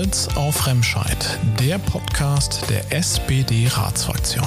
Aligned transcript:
Stolz 0.00 0.28
auf 0.34 0.66
Remscheid, 0.66 1.38
der 1.60 1.76
Podcast 1.76 2.64
der 2.70 2.90
SPD-Ratsfraktion. 2.90 4.46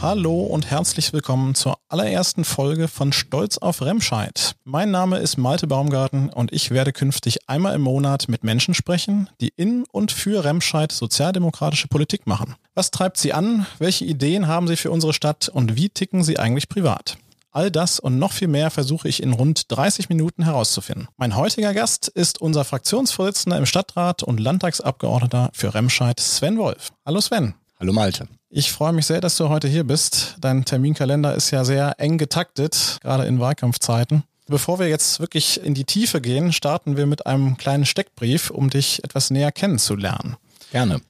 Hallo 0.00 0.44
und 0.44 0.70
herzlich 0.70 1.12
willkommen 1.12 1.54
zur 1.54 1.76
allerersten 1.90 2.44
Folge 2.44 2.88
von 2.88 3.12
Stolz 3.12 3.58
auf 3.58 3.82
Remscheid. 3.82 4.54
Mein 4.64 4.90
Name 4.90 5.18
ist 5.18 5.36
Malte 5.36 5.66
Baumgarten 5.66 6.30
und 6.30 6.54
ich 6.54 6.70
werde 6.70 6.94
künftig 6.94 7.50
einmal 7.50 7.74
im 7.74 7.82
Monat 7.82 8.30
mit 8.30 8.44
Menschen 8.44 8.72
sprechen, 8.72 9.28
die 9.42 9.52
in 9.54 9.84
und 9.92 10.10
für 10.10 10.42
Remscheid 10.42 10.90
sozialdemokratische 10.90 11.88
Politik 11.88 12.26
machen. 12.26 12.54
Was 12.74 12.92
treibt 12.92 13.18
sie 13.18 13.34
an? 13.34 13.66
Welche 13.78 14.06
Ideen 14.06 14.46
haben 14.46 14.68
sie 14.68 14.76
für 14.76 14.90
unsere 14.90 15.12
Stadt 15.12 15.50
und 15.50 15.76
wie 15.76 15.90
ticken 15.90 16.24
sie 16.24 16.38
eigentlich 16.38 16.70
privat? 16.70 17.18
All 17.54 17.70
das 17.70 18.00
und 18.00 18.18
noch 18.18 18.32
viel 18.32 18.48
mehr 18.48 18.70
versuche 18.70 19.08
ich 19.08 19.22
in 19.22 19.34
rund 19.34 19.70
30 19.70 20.08
Minuten 20.08 20.42
herauszufinden. 20.42 21.08
Mein 21.18 21.36
heutiger 21.36 21.74
Gast 21.74 22.08
ist 22.08 22.40
unser 22.40 22.64
Fraktionsvorsitzender 22.64 23.58
im 23.58 23.66
Stadtrat 23.66 24.22
und 24.22 24.40
Landtagsabgeordneter 24.40 25.50
für 25.52 25.74
Remscheid, 25.74 26.18
Sven 26.18 26.56
Wolf. 26.56 26.88
Hallo 27.04 27.20
Sven. 27.20 27.54
Hallo 27.78 27.92
Malte. 27.92 28.26
Ich 28.48 28.72
freue 28.72 28.94
mich 28.94 29.04
sehr, 29.04 29.20
dass 29.20 29.36
du 29.36 29.50
heute 29.50 29.68
hier 29.68 29.84
bist. 29.84 30.36
Dein 30.40 30.64
Terminkalender 30.64 31.34
ist 31.34 31.50
ja 31.50 31.66
sehr 31.66 32.00
eng 32.00 32.16
getaktet, 32.16 32.98
gerade 33.02 33.26
in 33.26 33.38
Wahlkampfzeiten. 33.38 34.22
Bevor 34.46 34.78
wir 34.78 34.88
jetzt 34.88 35.20
wirklich 35.20 35.62
in 35.62 35.74
die 35.74 35.84
Tiefe 35.84 36.22
gehen, 36.22 36.54
starten 36.54 36.96
wir 36.96 37.04
mit 37.04 37.26
einem 37.26 37.58
kleinen 37.58 37.84
Steckbrief, 37.84 38.48
um 38.48 38.70
dich 38.70 39.04
etwas 39.04 39.28
näher 39.30 39.52
kennenzulernen. 39.52 40.36
Gerne. 40.70 41.02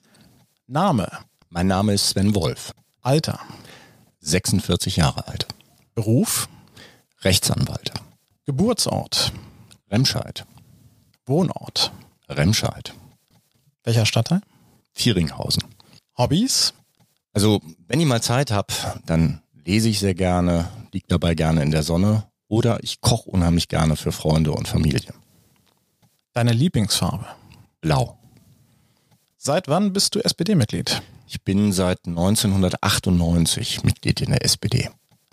Name. 0.67 1.09
Mein 1.51 1.69
Name 1.69 1.95
ist 1.95 2.09
Sven 2.09 2.35
Wolf. 2.35 2.73
Alter. 3.01 3.39
46 4.21 4.97
Jahre 4.97 5.29
alt. 5.29 5.47
Beruf. 5.95 6.49
Rechtsanwalt. 7.23 7.93
Geburtsort. 8.45 9.33
Remscheid. 9.91 10.45
Wohnort. 11.27 11.93
Remscheid. 12.29 12.95
Welcher 13.85 14.07
Stadtteil? 14.07 14.41
Vieringhausen. 14.93 15.65
Hobbys. 16.17 16.75
Also, 17.33 17.61
wenn 17.89 18.01
ich 18.01 18.07
mal 18.07 18.23
Zeit 18.23 18.51
habe, 18.51 18.73
dann 19.07 19.43
lese 19.65 19.89
ich 19.89 19.99
sehr 19.99 20.15
gerne, 20.15 20.69
liege 20.93 21.07
dabei 21.09 21.35
gerne 21.35 21.63
in 21.63 21.71
der 21.71 21.83
Sonne 21.83 22.25
oder 22.49 22.83
ich 22.83 23.01
koche 23.01 23.31
unheimlich 23.31 23.69
gerne 23.69 23.97
für 23.97 24.13
Freunde 24.13 24.53
und 24.53 24.69
Familie. 24.69 25.15
Deine 26.33 26.53
Lieblingsfarbe? 26.53 27.27
Blau. 27.81 28.19
Seit 29.37 29.69
wann 29.69 29.93
bist 29.93 30.15
du 30.15 30.21
SPD-Mitglied? 30.21 31.03
Ich 31.27 31.43
bin 31.43 31.73
seit 31.73 32.07
1998 32.07 33.83
Mitglied 33.85 34.21
in 34.21 34.31
der 34.31 34.45
SPD. 34.45 34.91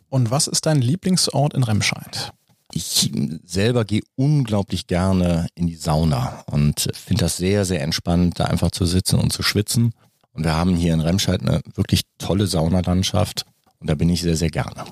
Und 0.10 0.32
was 0.32 0.48
ist 0.48 0.66
dein 0.66 0.82
Lieblingsort 0.82 1.54
in 1.54 1.64
Remscheid? 1.64 2.32
Ich 2.72 3.12
selber 3.46 3.86
gehe 3.86 4.02
unglaublich 4.16 4.88
gerne 4.88 5.48
in 5.56 5.68
die 5.68 5.76
Sauna 5.76 6.44
und 6.48 6.88
finde 6.94 7.26
das 7.26 7.38
sehr, 7.38 7.66
sehr 7.66 7.82
entspannt, 7.82 8.40
da 8.40 8.46
einfach 8.46 8.72
zu 8.72 8.86
sitzen 8.86 9.20
und 9.20 9.34
zu 9.34 9.42
schwitzen. 9.42 9.94
Und 10.34 10.44
wir 10.44 10.56
haben 10.56 10.76
hier 10.76 10.94
in 10.94 11.00
Remscheid 11.00 11.42
eine 11.42 11.62
wirklich 11.74 12.02
tolle 12.20 12.46
Saunalandschaft 12.46 13.46
und 13.80 13.90
da 13.90 13.96
bin 13.96 14.10
ich 14.10 14.22
sehr, 14.22 14.36
sehr 14.36 14.50
gerne. 14.50 14.86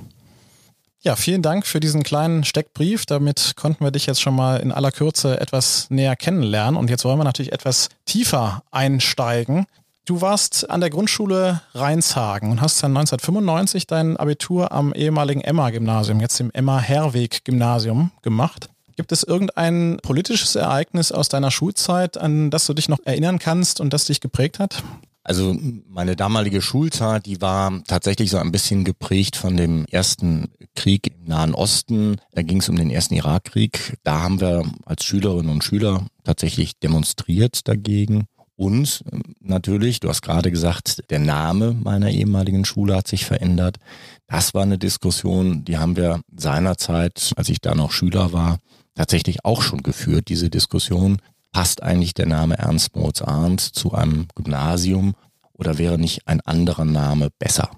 Ja, 1.02 1.16
vielen 1.16 1.44
Dank 1.44 1.68
für 1.68 1.80
diesen 1.80 2.04
kleinen 2.04 2.44
Steckbrief. 2.44 3.06
Damit 3.06 3.54
konnten 3.56 3.84
wir 3.84 3.92
dich 3.92 4.08
jetzt 4.08 4.22
schon 4.22 4.36
mal 4.36 4.58
in 4.58 4.72
aller 4.72 4.92
Kürze 4.92 5.40
etwas 5.40 5.90
näher 5.90 6.16
kennenlernen. 6.16 6.78
Und 6.78 6.90
jetzt 6.90 7.06
wollen 7.06 7.20
wir 7.20 7.24
natürlich 7.24 7.54
etwas 7.54 7.90
tiefer 8.06 8.64
einsteigen. 8.72 9.68
Du 10.08 10.22
warst 10.22 10.70
an 10.70 10.80
der 10.80 10.90
Grundschule 10.90 11.60
Rheinshagen 11.74 12.50
und 12.50 12.62
hast 12.62 12.82
dann 12.82 12.96
1995 12.96 13.88
dein 13.88 14.16
Abitur 14.16 14.72
am 14.72 14.94
ehemaligen 14.94 15.42
Emma-Gymnasium, 15.42 16.22
jetzt 16.22 16.40
dem 16.40 16.50
Emma-Herweg-Gymnasium 16.50 18.12
gemacht. 18.22 18.70
Gibt 18.96 19.12
es 19.12 19.24
irgendein 19.24 19.98
politisches 20.02 20.56
Ereignis 20.56 21.12
aus 21.12 21.28
deiner 21.28 21.52
Schulzeit, 21.52 22.18
an 22.18 22.50
das 22.52 22.68
du 22.68 22.74
dich 22.74 22.88
noch 22.88 23.00
erinnern 23.04 23.38
kannst 23.38 23.82
und 23.82 23.92
das 23.92 24.06
dich 24.06 24.22
geprägt 24.22 24.60
hat? 24.60 24.82
Also 25.26 25.54
meine 25.90 26.16
damalige 26.16 26.62
Schulzeit, 26.62 27.26
die 27.26 27.42
war 27.42 27.84
tatsächlich 27.86 28.30
so 28.30 28.38
ein 28.38 28.54
bisschen 28.54 28.86
geprägt 28.86 29.36
von 29.36 29.58
dem 29.58 29.84
ersten 29.92 30.54
Krieg 30.74 31.08
im 31.08 31.26
Nahen 31.26 31.54
Osten. 31.54 32.16
Da 32.32 32.44
ging 32.44 32.62
es 32.62 32.70
um 32.70 32.78
den 32.78 32.90
ersten 32.90 33.16
Irakkrieg. 33.16 33.98
Da 34.06 34.22
haben 34.22 34.40
wir 34.40 34.64
als 34.86 35.04
Schülerinnen 35.04 35.52
und 35.52 35.66
Schüler 35.66 36.06
tatsächlich 36.24 36.80
demonstriert 36.80 37.68
dagegen. 37.68 38.28
Und 38.58 39.04
natürlich, 39.40 40.00
du 40.00 40.10
hast 40.10 40.24
gerade 40.24 40.50
gesagt, 40.52 41.04
der 41.12 41.20
Name 41.20 41.74
meiner 41.74 42.10
ehemaligen 42.10 42.66
Schule 42.66 42.96
hat 42.96 43.08
sich 43.08 43.24
verändert. 43.24 43.78
Das 44.26 44.56
war 44.56 44.64
eine 44.64 44.80
Diskussion, 44.80 45.64
die 45.64 45.78
haben 45.78 45.96
wir 45.96 46.22
seinerzeit, 46.36 47.34
als 47.36 47.50
ich 47.50 47.62
da 47.62 47.76
noch 47.76 47.92
Schüler 47.92 48.34
war, 48.34 48.58
tatsächlich 48.96 49.46
auch 49.46 49.62
schon 49.62 49.84
geführt, 49.84 50.28
diese 50.28 50.50
Diskussion 50.50 51.22
passt 51.52 51.84
eigentlich 51.84 52.16
der 52.16 52.26
Name 52.26 52.58
Ernst 52.58 52.96
Moritz 52.96 53.22
Arndt 53.22 53.62
zu 53.62 53.94
einem 53.94 54.28
Gymnasium 54.36 55.14
oder 55.54 55.78
wäre 55.78 56.00
nicht 56.00 56.28
ein 56.28 56.42
anderer 56.42 56.86
Name 56.86 57.30
besser? 57.38 57.70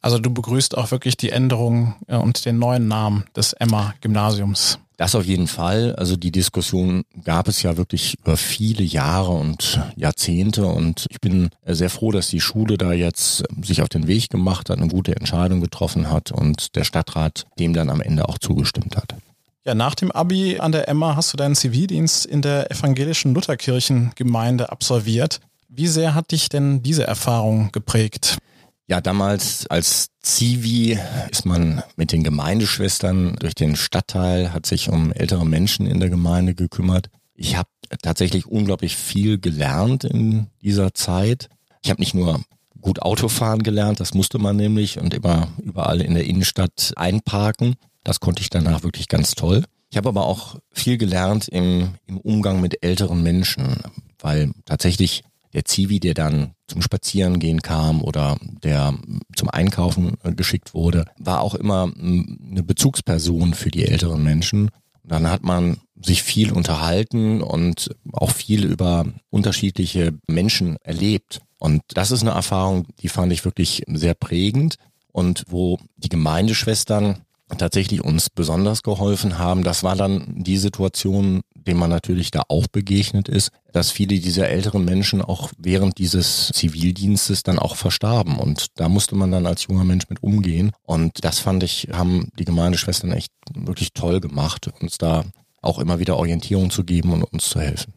Also 0.00 0.18
du 0.18 0.34
begrüßt 0.34 0.76
auch 0.76 0.90
wirklich 0.90 1.16
die 1.16 1.30
Änderung 1.30 1.94
äh, 2.08 2.16
und 2.16 2.44
den 2.44 2.58
neuen 2.58 2.88
Namen 2.88 3.24
des 3.34 3.54
Emma-Gymnasiums. 3.54 4.78
Das 4.96 5.16
auf 5.16 5.24
jeden 5.24 5.48
Fall. 5.48 5.96
Also 5.96 6.16
die 6.16 6.30
Diskussion 6.30 7.04
gab 7.24 7.48
es 7.48 7.62
ja 7.62 7.76
wirklich 7.76 8.16
über 8.20 8.36
viele 8.36 8.84
Jahre 8.84 9.32
und 9.32 9.80
Jahrzehnte 9.96 10.66
und 10.66 11.06
ich 11.10 11.20
bin 11.20 11.50
sehr 11.66 11.90
froh, 11.90 12.12
dass 12.12 12.28
die 12.28 12.40
Schule 12.40 12.78
da 12.78 12.92
jetzt 12.92 13.42
sich 13.62 13.82
auf 13.82 13.88
den 13.88 14.06
Weg 14.06 14.30
gemacht 14.30 14.70
hat, 14.70 14.78
eine 14.78 14.88
gute 14.88 15.16
Entscheidung 15.16 15.60
getroffen 15.60 16.10
hat 16.10 16.30
und 16.30 16.76
der 16.76 16.84
Stadtrat 16.84 17.44
dem 17.58 17.74
dann 17.74 17.90
am 17.90 18.00
Ende 18.00 18.28
auch 18.28 18.38
zugestimmt 18.38 18.96
hat. 18.96 19.16
Ja, 19.64 19.74
nach 19.74 19.94
dem 19.94 20.12
Abi 20.12 20.58
an 20.60 20.72
der 20.72 20.88
Emma 20.88 21.16
hast 21.16 21.32
du 21.32 21.36
deinen 21.38 21.56
Zivildienst 21.56 22.26
in 22.26 22.42
der 22.42 22.70
evangelischen 22.70 23.34
Lutherkirchengemeinde 23.34 24.70
absolviert. 24.70 25.40
Wie 25.68 25.88
sehr 25.88 26.14
hat 26.14 26.30
dich 26.30 26.50
denn 26.50 26.82
diese 26.82 27.04
Erfahrung 27.04 27.72
geprägt? 27.72 28.38
Ja, 28.86 29.00
damals 29.00 29.66
als 29.68 30.08
Zivi 30.20 30.98
ist 31.30 31.46
man 31.46 31.82
mit 31.96 32.12
den 32.12 32.22
Gemeindeschwestern 32.22 33.36
durch 33.36 33.54
den 33.54 33.76
Stadtteil, 33.76 34.52
hat 34.52 34.66
sich 34.66 34.90
um 34.90 35.10
ältere 35.12 35.46
Menschen 35.46 35.86
in 35.86 36.00
der 36.00 36.10
Gemeinde 36.10 36.54
gekümmert. 36.54 37.08
Ich 37.34 37.56
habe 37.56 37.68
tatsächlich 38.02 38.46
unglaublich 38.46 38.96
viel 38.96 39.38
gelernt 39.38 40.04
in 40.04 40.48
dieser 40.62 40.92
Zeit. 40.92 41.48
Ich 41.82 41.90
habe 41.90 42.00
nicht 42.00 42.14
nur 42.14 42.44
gut 42.80 43.00
Autofahren 43.00 43.62
gelernt, 43.62 44.00
das 44.00 44.12
musste 44.12 44.38
man 44.38 44.56
nämlich 44.56 44.98
und 44.98 45.14
immer 45.14 45.48
überall 45.62 46.02
in 46.02 46.12
der 46.12 46.26
Innenstadt 46.26 46.92
einparken. 46.96 47.76
Das 48.02 48.20
konnte 48.20 48.42
ich 48.42 48.50
danach 48.50 48.82
wirklich 48.82 49.08
ganz 49.08 49.34
toll. 49.34 49.64
Ich 49.90 49.96
habe 49.96 50.10
aber 50.10 50.26
auch 50.26 50.56
viel 50.72 50.98
gelernt 50.98 51.48
im, 51.48 51.94
im 52.06 52.18
Umgang 52.18 52.60
mit 52.60 52.82
älteren 52.82 53.22
Menschen, 53.22 53.76
weil 54.18 54.52
tatsächlich 54.66 55.22
der 55.54 55.64
Zivi, 55.64 56.00
der 56.00 56.14
dann 56.14 56.52
zum 56.66 56.82
Spazierengehen 56.82 57.62
kam 57.62 58.02
oder 58.02 58.36
der 58.62 58.94
zum 59.36 59.48
Einkaufen 59.48 60.16
äh, 60.22 60.32
geschickt 60.32 60.74
wurde, 60.74 61.04
war 61.18 61.40
auch 61.40 61.54
immer 61.54 61.92
eine 61.96 62.62
Bezugsperson 62.62 63.54
für 63.54 63.70
die 63.70 63.86
älteren 63.86 64.22
Menschen. 64.22 64.70
Dann 65.04 65.30
hat 65.30 65.42
man 65.42 65.78
sich 66.02 66.22
viel 66.22 66.52
unterhalten 66.52 67.40
und 67.42 67.94
auch 68.12 68.30
viel 68.30 68.64
über 68.64 69.06
unterschiedliche 69.30 70.12
Menschen 70.26 70.76
erlebt. 70.82 71.40
Und 71.58 71.82
das 71.88 72.10
ist 72.10 72.22
eine 72.22 72.32
Erfahrung, 72.32 72.86
die 73.00 73.08
fand 73.08 73.32
ich 73.32 73.44
wirklich 73.44 73.84
sehr 73.86 74.14
prägend 74.14 74.76
und 75.12 75.44
wo 75.48 75.78
die 75.96 76.08
Gemeindeschwestern 76.08 77.22
tatsächlich 77.58 78.02
uns 78.02 78.30
besonders 78.30 78.82
geholfen 78.82 79.38
haben. 79.38 79.64
Das 79.64 79.82
war 79.82 79.96
dann 79.96 80.42
die 80.42 80.56
Situation, 80.56 81.42
dem 81.54 81.78
man 81.78 81.90
natürlich 81.90 82.30
da 82.30 82.42
auch 82.48 82.66
begegnet 82.66 83.28
ist, 83.28 83.50
dass 83.72 83.90
viele 83.90 84.18
dieser 84.18 84.48
älteren 84.48 84.84
Menschen 84.84 85.22
auch 85.22 85.50
während 85.58 85.98
dieses 85.98 86.50
Zivildienstes 86.54 87.42
dann 87.42 87.58
auch 87.58 87.76
verstarben. 87.76 88.38
Und 88.38 88.66
da 88.76 88.88
musste 88.88 89.14
man 89.14 89.30
dann 89.30 89.46
als 89.46 89.66
junger 89.66 89.84
Mensch 89.84 90.08
mit 90.08 90.22
umgehen. 90.22 90.72
Und 90.84 91.24
das 91.24 91.38
fand 91.38 91.62
ich, 91.62 91.88
haben 91.92 92.28
die 92.38 92.44
Gemeindeschwestern 92.44 93.12
echt 93.12 93.32
wirklich 93.54 93.92
toll 93.92 94.20
gemacht, 94.20 94.70
uns 94.80 94.98
da 94.98 95.24
auch 95.62 95.78
immer 95.78 95.98
wieder 95.98 96.16
Orientierung 96.16 96.70
zu 96.70 96.84
geben 96.84 97.12
und 97.12 97.24
uns 97.24 97.48
zu 97.48 97.60
helfen. 97.60 97.92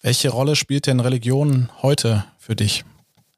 Welche 0.00 0.30
Rolle 0.30 0.54
spielt 0.54 0.86
denn 0.86 1.00
Religion 1.00 1.68
heute 1.82 2.24
für 2.38 2.54
dich? 2.54 2.84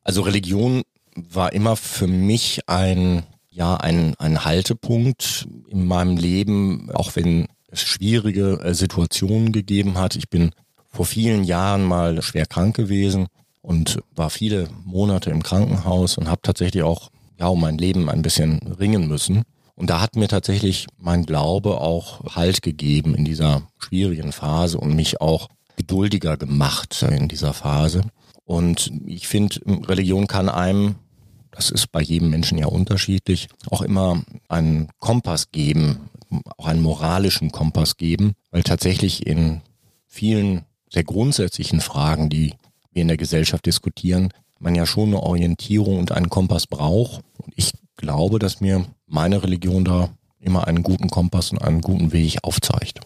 Also 0.05 0.23
Religion 0.23 0.83
war 1.15 1.53
immer 1.53 1.77
für 1.77 2.07
mich 2.07 2.69
ein 2.69 3.25
ja 3.61 3.77
ein, 3.77 4.15
ein 4.19 4.45
Haltepunkt 4.45 5.47
in 5.69 5.87
meinem 5.87 6.17
Leben, 6.17 6.91
auch 6.93 7.15
wenn 7.15 7.47
es 7.69 7.83
schwierige 7.83 8.59
äh, 8.63 8.75
Situationen 8.75 9.53
gegeben 9.53 9.99
hat. 9.99 10.17
Ich 10.17 10.31
bin 10.31 10.53
vor 10.89 11.05
vielen 11.05 11.45
Jahren 11.45 11.85
mal 11.85 12.23
schwer 12.23 12.47
krank 12.47 12.75
gewesen 12.75 13.27
und 13.61 14.01
war 14.17 14.31
viele 14.31 14.69
Monate 14.85 15.31
im 15.31 15.43
Krankenhaus 15.43 16.17
und 16.17 16.29
habe 16.29 16.41
tatsächlich 16.43 16.83
auch 16.83 17.11
ja 17.39 17.49
um 17.49 17.61
mein 17.61 17.77
Leben 17.77 18.09
ein 18.09 18.23
bisschen 18.23 18.61
ringen 18.79 19.07
müssen. 19.07 19.43
Und 19.75 19.91
da 19.91 20.01
hat 20.01 20.17
mir 20.17 20.29
tatsächlich 20.29 20.87
mein 20.97 21.27
Glaube 21.27 21.81
auch 21.83 22.35
Halt 22.35 22.63
gegeben 22.63 23.15
in 23.15 23.27
dieser 23.27 23.63
schwierigen 23.79 24.33
Phase 24.33 24.79
und 24.79 24.97
mich 24.97 25.21
auch 25.21 25.49
geduldiger 25.77 26.39
gemacht 26.39 27.03
in 27.03 27.29
dieser 27.29 27.53
Phase. 27.53 28.03
Und 28.45 28.91
ich 29.07 29.29
finde, 29.29 29.61
Religion 29.87 30.27
kann 30.27 30.49
einem 30.49 30.97
das 31.51 31.71
ist 31.71 31.93
bei 31.93 32.01
jedem 32.01 32.31
Menschen 32.31 32.59
ja 32.59 32.67
unterschiedlich, 32.67 33.49
auch 33.71 33.83
immer 33.83 34.23
einen 34.49 34.89
Kompass 34.99 35.51
geben, 35.51 36.11
auch 36.57 36.67
einen 36.67 36.83
moralischen 36.83 37.51
Kompass 37.51 37.97
geben, 37.97 38.35
weil 38.51 38.63
tatsächlich 38.63 39.27
in 39.27 39.61
vielen 40.07 40.65
sehr 40.89 41.05
grundsätzlichen 41.05 41.81
Fragen, 41.81 42.31
die 42.31 42.55
wir 42.93 43.03
in 43.03 43.09
der 43.09 43.17
Gesellschaft 43.17 43.67
diskutieren, 43.67 44.33
man 44.59 44.75
ja 44.75 44.87
schon 44.87 45.09
eine 45.09 45.23
Orientierung 45.23 45.99
und 45.99 46.13
einen 46.13 46.29
Kompass 46.29 46.67
braucht. 46.67 47.23
Und 47.39 47.53
ich 47.57 47.73
glaube, 47.97 48.39
dass 48.39 48.61
mir 48.61 48.85
meine 49.07 49.43
Religion 49.43 49.85
da 49.85 50.11
immer 50.39 50.67
einen 50.67 50.83
guten 50.83 51.11
Kompass 51.11 51.51
und 51.51 51.59
einen 51.59 51.81
guten 51.81 52.13
Weg 52.13 52.39
aufzeigt. 52.43 53.01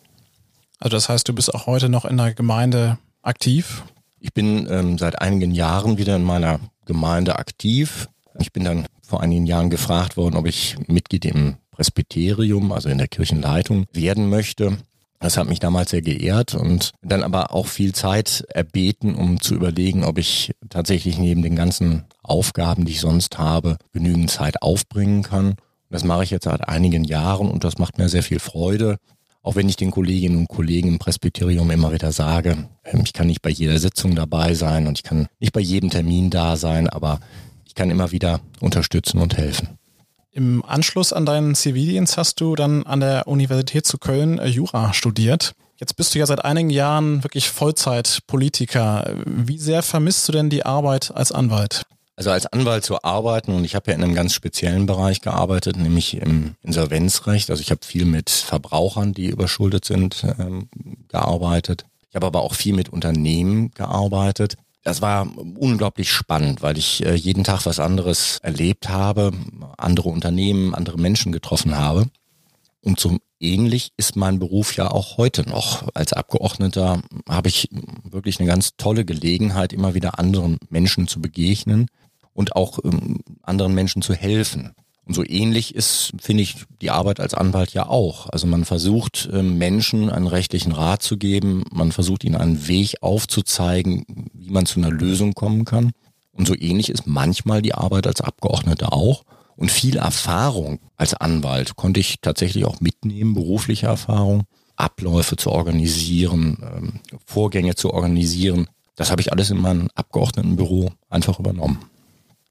Also 0.78 0.96
das 0.96 1.08
heißt, 1.08 1.28
du 1.28 1.32
bist 1.32 1.54
auch 1.54 1.66
heute 1.66 1.88
noch 1.88 2.04
in 2.04 2.16
der 2.16 2.34
Gemeinde 2.34 2.98
aktiv? 3.22 3.84
Ich 4.18 4.32
bin 4.32 4.66
ähm, 4.70 4.98
seit 4.98 5.20
einigen 5.20 5.52
Jahren 5.52 5.98
wieder 5.98 6.16
in 6.16 6.24
meiner 6.24 6.60
Gemeinde 6.86 7.38
aktiv. 7.38 8.08
Ich 8.38 8.52
bin 8.52 8.64
dann 8.64 8.86
vor 9.02 9.20
einigen 9.20 9.46
Jahren 9.46 9.70
gefragt 9.70 10.16
worden, 10.16 10.36
ob 10.36 10.46
ich 10.46 10.76
Mitglied 10.86 11.24
im 11.24 11.56
Presbyterium, 11.70 12.72
also 12.72 12.88
in 12.88 12.98
der 12.98 13.08
Kirchenleitung, 13.08 13.86
werden 13.92 14.28
möchte. 14.28 14.78
Das 15.20 15.36
hat 15.36 15.48
mich 15.48 15.60
damals 15.60 15.90
sehr 15.90 16.02
geehrt 16.02 16.54
und 16.54 16.92
dann 17.02 17.22
aber 17.22 17.54
auch 17.54 17.66
viel 17.66 17.94
Zeit 17.94 18.44
erbeten, 18.48 19.14
um 19.14 19.40
zu 19.40 19.54
überlegen, 19.54 20.04
ob 20.04 20.18
ich 20.18 20.52
tatsächlich 20.68 21.18
neben 21.18 21.42
den 21.42 21.56
ganzen 21.56 22.04
Aufgaben, 22.22 22.84
die 22.84 22.92
ich 22.92 23.00
sonst 23.00 23.38
habe, 23.38 23.78
genügend 23.92 24.30
Zeit 24.30 24.60
aufbringen 24.62 25.22
kann. 25.22 25.54
Das 25.88 26.04
mache 26.04 26.24
ich 26.24 26.30
jetzt 26.30 26.44
seit 26.44 26.68
einigen 26.68 27.04
Jahren 27.04 27.50
und 27.50 27.64
das 27.64 27.78
macht 27.78 27.98
mir 27.98 28.08
sehr 28.08 28.22
viel 28.22 28.38
Freude. 28.38 28.98
Auch 29.42 29.56
wenn 29.56 29.68
ich 29.68 29.76
den 29.76 29.90
Kolleginnen 29.90 30.38
und 30.38 30.48
Kollegen 30.48 30.88
im 30.88 30.98
Presbyterium 30.98 31.70
immer 31.70 31.92
wieder 31.92 32.12
sage, 32.12 32.68
ähm, 32.84 33.02
ich 33.04 33.12
kann 33.12 33.26
nicht 33.26 33.42
bei 33.42 33.50
jeder 33.50 33.78
Sitzung 33.78 34.14
dabei 34.14 34.54
sein 34.54 34.86
und 34.86 34.98
ich 34.98 35.04
kann 35.04 35.26
nicht 35.38 35.52
bei 35.52 35.60
jedem 35.60 35.90
Termin 35.90 36.30
da 36.30 36.56
sein, 36.56 36.88
aber 36.88 37.20
ich 37.74 37.76
kann 37.76 37.90
immer 37.90 38.12
wieder 38.12 38.38
unterstützen 38.60 39.18
und 39.18 39.36
helfen. 39.36 39.80
Im 40.30 40.64
Anschluss 40.64 41.12
an 41.12 41.26
deinen 41.26 41.56
Zivildienst 41.56 42.16
hast 42.16 42.40
du 42.40 42.54
dann 42.54 42.86
an 42.86 43.00
der 43.00 43.26
Universität 43.26 43.84
zu 43.84 43.98
Köln 43.98 44.38
äh, 44.38 44.46
Jura 44.46 44.92
studiert. 44.92 45.56
Jetzt 45.80 45.96
bist 45.96 46.14
du 46.14 46.20
ja 46.20 46.26
seit 46.26 46.44
einigen 46.44 46.70
Jahren 46.70 47.24
wirklich 47.24 47.50
Vollzeitpolitiker. 47.50 49.12
Wie 49.26 49.58
sehr 49.58 49.82
vermisst 49.82 50.28
du 50.28 50.32
denn 50.32 50.50
die 50.50 50.64
Arbeit 50.64 51.10
als 51.16 51.32
Anwalt? 51.32 51.82
Also 52.14 52.30
als 52.30 52.46
Anwalt 52.46 52.84
zu 52.84 53.02
arbeiten 53.02 53.52
und 53.52 53.64
ich 53.64 53.74
habe 53.74 53.90
ja 53.90 53.96
in 53.96 54.04
einem 54.04 54.14
ganz 54.14 54.34
speziellen 54.34 54.86
Bereich 54.86 55.20
gearbeitet, 55.20 55.76
nämlich 55.76 56.16
im 56.16 56.54
Insolvenzrecht. 56.62 57.50
Also 57.50 57.60
ich 57.60 57.72
habe 57.72 57.84
viel 57.84 58.04
mit 58.04 58.30
Verbrauchern, 58.30 59.14
die 59.14 59.26
überschuldet 59.26 59.84
sind, 59.84 60.24
ähm, 60.38 60.68
gearbeitet. 61.08 61.86
Ich 62.08 62.14
habe 62.14 62.28
aber 62.28 62.42
auch 62.42 62.54
viel 62.54 62.72
mit 62.72 62.88
Unternehmen 62.88 63.72
gearbeitet 63.72 64.58
das 64.84 65.00
war 65.00 65.26
unglaublich 65.36 66.12
spannend, 66.12 66.62
weil 66.62 66.78
ich 66.78 67.04
äh, 67.04 67.14
jeden 67.14 67.42
Tag 67.42 67.66
was 67.66 67.80
anderes 67.80 68.38
erlebt 68.42 68.88
habe, 68.88 69.32
andere 69.78 70.10
Unternehmen, 70.10 70.74
andere 70.74 70.98
Menschen 70.98 71.32
getroffen 71.32 71.76
habe. 71.76 72.06
Und 72.82 73.00
so 73.00 73.18
ähnlich 73.40 73.92
ist 73.96 74.14
mein 74.14 74.38
Beruf 74.38 74.76
ja 74.76 74.90
auch 74.90 75.16
heute 75.16 75.48
noch. 75.48 75.88
Als 75.94 76.12
Abgeordneter 76.12 77.02
habe 77.26 77.48
ich 77.48 77.70
wirklich 78.04 78.38
eine 78.38 78.48
ganz 78.48 78.76
tolle 78.76 79.06
Gelegenheit, 79.06 79.72
immer 79.72 79.94
wieder 79.94 80.18
anderen 80.18 80.58
Menschen 80.68 81.08
zu 81.08 81.20
begegnen 81.20 81.88
und 82.34 82.54
auch 82.54 82.78
ähm, 82.84 83.20
anderen 83.42 83.72
Menschen 83.74 84.02
zu 84.02 84.14
helfen. 84.14 84.74
Und 85.06 85.14
so 85.14 85.24
ähnlich 85.24 85.74
ist, 85.74 86.12
finde 86.18 86.42
ich, 86.42 86.56
die 86.80 86.90
Arbeit 86.90 87.20
als 87.20 87.34
Anwalt 87.34 87.74
ja 87.74 87.88
auch. 87.88 88.28
Also 88.30 88.46
man 88.46 88.64
versucht 88.64 89.28
ähm, 89.32 89.58
Menschen 89.58 90.08
einen 90.08 90.26
rechtlichen 90.26 90.72
Rat 90.72 91.02
zu 91.02 91.18
geben, 91.18 91.64
man 91.70 91.92
versucht 91.92 92.24
ihnen 92.24 92.36
einen 92.36 92.68
Weg 92.68 93.02
aufzuzeigen, 93.02 94.30
wie 94.32 94.50
man 94.50 94.64
zu 94.64 94.80
einer 94.80 94.90
Lösung 94.90 95.34
kommen 95.34 95.66
kann. 95.66 95.92
Und 96.32 96.48
so 96.48 96.54
ähnlich 96.54 96.88
ist 96.88 97.06
manchmal 97.06 97.60
die 97.60 97.74
Arbeit 97.74 98.06
als 98.06 98.22
Abgeordneter 98.22 98.92
auch. 98.92 99.24
Und 99.56 99.70
viel 99.70 99.96
Erfahrung 99.98 100.80
als 100.96 101.14
Anwalt 101.14 101.76
konnte 101.76 102.00
ich 102.00 102.20
tatsächlich 102.20 102.64
auch 102.64 102.80
mitnehmen, 102.80 103.34
berufliche 103.34 103.86
Erfahrung, 103.86 104.44
Abläufe 104.74 105.36
zu 105.36 105.50
organisieren, 105.50 106.58
ähm, 106.62 107.00
Vorgänge 107.24 107.74
zu 107.74 107.92
organisieren. 107.92 108.68
Das 108.96 109.10
habe 109.10 109.20
ich 109.20 109.32
alles 109.32 109.50
in 109.50 109.60
meinem 109.60 109.90
Abgeordnetenbüro 109.94 110.90
einfach 111.08 111.38
übernommen. 111.38 111.78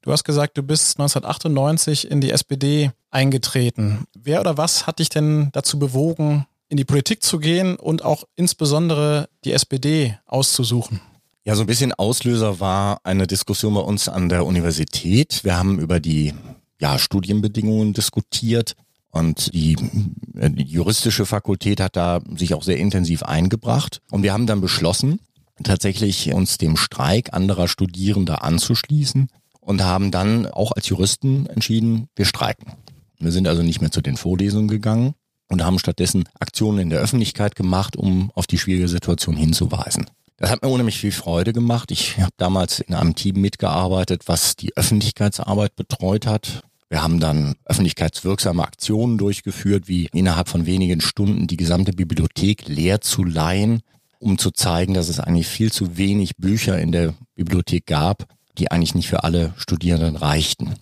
Du 0.04 0.12
hast 0.12 0.24
gesagt, 0.24 0.58
du 0.58 0.62
bist 0.62 1.00
1998 1.00 2.10
in 2.10 2.20
die 2.20 2.30
SPD 2.30 2.90
eingetreten. 3.10 4.04
Wer 4.14 4.40
oder 4.40 4.58
was 4.58 4.86
hat 4.86 4.98
dich 4.98 5.08
denn 5.08 5.48
dazu 5.52 5.78
bewogen, 5.78 6.44
in 6.68 6.76
die 6.76 6.84
Politik 6.84 7.22
zu 7.22 7.38
gehen 7.38 7.76
und 7.76 8.04
auch 8.04 8.24
insbesondere 8.36 9.30
die 9.46 9.52
SPD 9.52 10.18
auszusuchen? 10.26 11.00
Ja, 11.44 11.54
so 11.54 11.62
ein 11.62 11.66
bisschen 11.66 11.94
Auslöser 11.94 12.60
war 12.60 12.98
eine 13.02 13.26
Diskussion 13.26 13.72
bei 13.72 13.80
uns 13.80 14.10
an 14.10 14.28
der 14.28 14.44
Universität. 14.44 15.42
Wir 15.42 15.56
haben 15.56 15.78
über 15.78 16.00
die 16.00 16.34
ja, 16.78 16.98
Studienbedingungen 16.98 17.94
diskutiert 17.94 18.76
und 19.08 19.54
die, 19.54 19.74
äh, 20.34 20.50
die 20.50 20.64
juristische 20.64 21.24
Fakultät 21.24 21.80
hat 21.80 21.96
da 21.96 22.20
sich 22.36 22.52
auch 22.52 22.62
sehr 22.62 22.76
intensiv 22.76 23.22
eingebracht. 23.22 24.02
Und 24.10 24.22
wir 24.22 24.34
haben 24.34 24.46
dann 24.46 24.60
beschlossen, 24.60 25.20
tatsächlich 25.62 26.30
uns 26.34 26.58
dem 26.58 26.76
Streik 26.76 27.32
anderer 27.32 27.68
Studierender 27.68 28.44
anzuschließen 28.44 29.30
und 29.64 29.82
haben 29.82 30.10
dann 30.10 30.46
auch 30.46 30.72
als 30.72 30.88
Juristen 30.88 31.46
entschieden, 31.46 32.08
wir 32.16 32.26
streiken. 32.26 32.72
Wir 33.18 33.32
sind 33.32 33.48
also 33.48 33.62
nicht 33.62 33.80
mehr 33.80 33.90
zu 33.90 34.02
den 34.02 34.16
Vorlesungen 34.16 34.68
gegangen 34.68 35.14
und 35.48 35.64
haben 35.64 35.78
stattdessen 35.78 36.24
Aktionen 36.38 36.78
in 36.78 36.90
der 36.90 37.00
Öffentlichkeit 37.00 37.56
gemacht, 37.56 37.96
um 37.96 38.30
auf 38.34 38.46
die 38.46 38.58
schwierige 38.58 38.88
Situation 38.88 39.36
hinzuweisen. 39.36 40.06
Das 40.36 40.50
hat 40.50 40.62
mir 40.62 40.68
unheimlich 40.68 40.98
viel 40.98 41.12
Freude 41.12 41.52
gemacht. 41.52 41.90
Ich 41.90 42.18
habe 42.18 42.32
damals 42.36 42.80
in 42.80 42.94
einem 42.94 43.14
Team 43.14 43.40
mitgearbeitet, 43.40 44.22
was 44.26 44.56
die 44.56 44.76
Öffentlichkeitsarbeit 44.76 45.76
betreut 45.76 46.26
hat. 46.26 46.62
Wir 46.90 47.02
haben 47.02 47.20
dann 47.20 47.54
öffentlichkeitswirksame 47.64 48.62
Aktionen 48.62 49.16
durchgeführt, 49.16 49.88
wie 49.88 50.08
innerhalb 50.12 50.48
von 50.48 50.66
wenigen 50.66 51.00
Stunden 51.00 51.46
die 51.46 51.56
gesamte 51.56 51.92
Bibliothek 51.92 52.68
leer 52.68 53.00
zu 53.00 53.24
leihen, 53.24 53.80
um 54.18 54.38
zu 54.38 54.50
zeigen, 54.50 54.94
dass 54.94 55.08
es 55.08 55.20
eigentlich 55.20 55.46
viel 55.46 55.72
zu 55.72 55.96
wenig 55.96 56.36
Bücher 56.36 56.78
in 56.78 56.92
der 56.92 57.14
Bibliothek 57.36 57.86
gab 57.86 58.26
die 58.58 58.70
eigentlich 58.70 58.94
nicht 58.94 59.08
für 59.08 59.24
alle 59.24 59.52
Studierenden 59.56 60.16
reichten. 60.16 60.74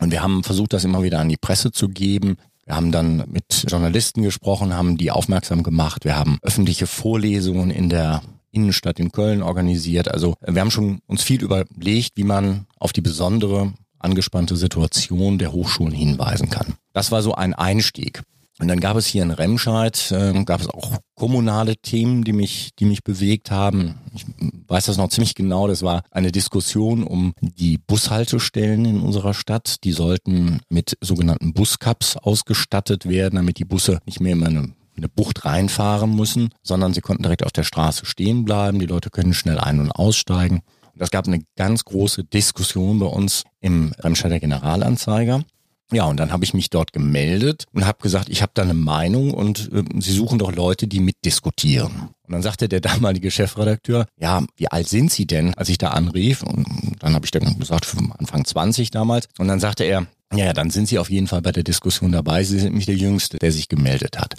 Und 0.00 0.10
wir 0.10 0.22
haben 0.22 0.44
versucht, 0.44 0.72
das 0.72 0.84
immer 0.84 1.02
wieder 1.02 1.20
an 1.20 1.28
die 1.28 1.36
Presse 1.36 1.72
zu 1.72 1.88
geben. 1.88 2.36
Wir 2.64 2.76
haben 2.76 2.92
dann 2.92 3.24
mit 3.28 3.64
Journalisten 3.68 4.22
gesprochen, 4.22 4.74
haben 4.74 4.96
die 4.96 5.10
aufmerksam 5.10 5.62
gemacht. 5.62 6.04
Wir 6.04 6.16
haben 6.16 6.38
öffentliche 6.42 6.86
Vorlesungen 6.86 7.70
in 7.70 7.88
der 7.88 8.22
Innenstadt 8.50 8.98
in 8.98 9.12
Köln 9.12 9.42
organisiert. 9.42 10.08
Also 10.08 10.34
wir 10.46 10.60
haben 10.60 10.70
schon 10.70 11.00
uns 11.06 11.22
viel 11.22 11.42
überlegt, 11.42 12.12
wie 12.16 12.24
man 12.24 12.66
auf 12.78 12.92
die 12.92 13.02
besondere 13.02 13.72
angespannte 13.98 14.56
Situation 14.56 15.38
der 15.38 15.52
Hochschulen 15.52 15.92
hinweisen 15.92 16.50
kann. 16.50 16.74
Das 16.92 17.12
war 17.12 17.22
so 17.22 17.34
ein 17.34 17.54
Einstieg. 17.54 18.22
Und 18.58 18.68
dann 18.68 18.80
gab 18.80 18.96
es 18.96 19.06
hier 19.06 19.22
in 19.22 19.30
Remscheid, 19.30 20.10
äh, 20.12 20.32
gab 20.44 20.62
es 20.62 20.68
auch 20.68 20.96
kommunale 21.14 21.76
Themen, 21.76 22.24
die 22.24 22.32
mich, 22.32 22.70
die 22.78 22.86
mich 22.86 23.04
bewegt 23.04 23.50
haben. 23.50 23.96
Ich 24.14 24.24
weiß 24.66 24.86
das 24.86 24.96
noch 24.96 25.10
ziemlich 25.10 25.34
genau. 25.34 25.68
Das 25.68 25.82
war 25.82 26.02
eine 26.10 26.32
Diskussion 26.32 27.04
um 27.04 27.34
die 27.40 27.76
Bushaltestellen 27.78 28.86
in 28.86 29.00
unserer 29.00 29.34
Stadt. 29.34 29.84
Die 29.84 29.92
sollten 29.92 30.60
mit 30.70 30.96
sogenannten 31.02 31.52
Buscups 31.52 32.16
ausgestattet 32.16 33.06
werden, 33.06 33.36
damit 33.36 33.58
die 33.58 33.66
Busse 33.66 33.98
nicht 34.06 34.20
mehr 34.20 34.32
immer 34.32 34.46
eine 34.46 34.72
eine 34.96 35.08
Bucht 35.10 35.44
reinfahren 35.44 36.16
müssen, 36.16 36.48
sondern 36.62 36.94
sie 36.94 37.02
konnten 37.02 37.22
direkt 37.22 37.44
auf 37.44 37.52
der 37.52 37.64
Straße 37.64 38.06
stehen 38.06 38.46
bleiben. 38.46 38.78
Die 38.78 38.86
Leute 38.86 39.10
können 39.10 39.34
schnell 39.34 39.58
ein- 39.58 39.80
und 39.80 39.90
aussteigen. 39.90 40.62
Das 40.94 41.10
gab 41.10 41.26
eine 41.26 41.42
ganz 41.56 41.84
große 41.84 42.24
Diskussion 42.24 42.98
bei 42.98 43.06
uns 43.06 43.42
im 43.60 43.92
Remscheider 43.98 44.40
Generalanzeiger. 44.40 45.44
Ja, 45.92 46.04
und 46.04 46.18
dann 46.18 46.32
habe 46.32 46.42
ich 46.42 46.52
mich 46.52 46.68
dort 46.68 46.92
gemeldet 46.92 47.64
und 47.72 47.86
habe 47.86 48.02
gesagt, 48.02 48.28
ich 48.28 48.42
habe 48.42 48.50
da 48.54 48.62
eine 48.62 48.74
Meinung 48.74 49.32
und 49.32 49.70
äh, 49.72 49.84
Sie 50.00 50.12
suchen 50.12 50.38
doch 50.38 50.52
Leute, 50.52 50.88
die 50.88 50.98
mitdiskutieren. 50.98 52.08
Und 52.22 52.32
dann 52.32 52.42
sagte 52.42 52.68
der 52.68 52.80
damalige 52.80 53.30
Chefredakteur, 53.30 54.06
ja, 54.18 54.42
wie 54.56 54.68
alt 54.68 54.88
sind 54.88 55.12
Sie 55.12 55.26
denn, 55.26 55.54
als 55.54 55.68
ich 55.68 55.78
da 55.78 55.90
anrief? 55.90 56.42
Und 56.42 56.66
dann 56.98 57.14
habe 57.14 57.24
ich 57.24 57.30
dann 57.30 57.58
gesagt, 57.58 57.86
Anfang 58.18 58.44
20 58.44 58.90
damals. 58.90 59.28
Und 59.38 59.46
dann 59.46 59.60
sagte 59.60 59.84
er, 59.84 60.06
ja, 60.32 60.46
ja, 60.46 60.52
dann 60.52 60.70
sind 60.70 60.88
Sie 60.88 60.98
auf 60.98 61.08
jeden 61.08 61.28
Fall 61.28 61.42
bei 61.42 61.52
der 61.52 61.62
Diskussion 61.62 62.10
dabei. 62.10 62.42
Sie 62.42 62.58
sind 62.58 62.74
nicht 62.74 62.88
der 62.88 62.96
Jüngste, 62.96 63.38
der 63.38 63.52
sich 63.52 63.68
gemeldet 63.68 64.18
hat. 64.18 64.34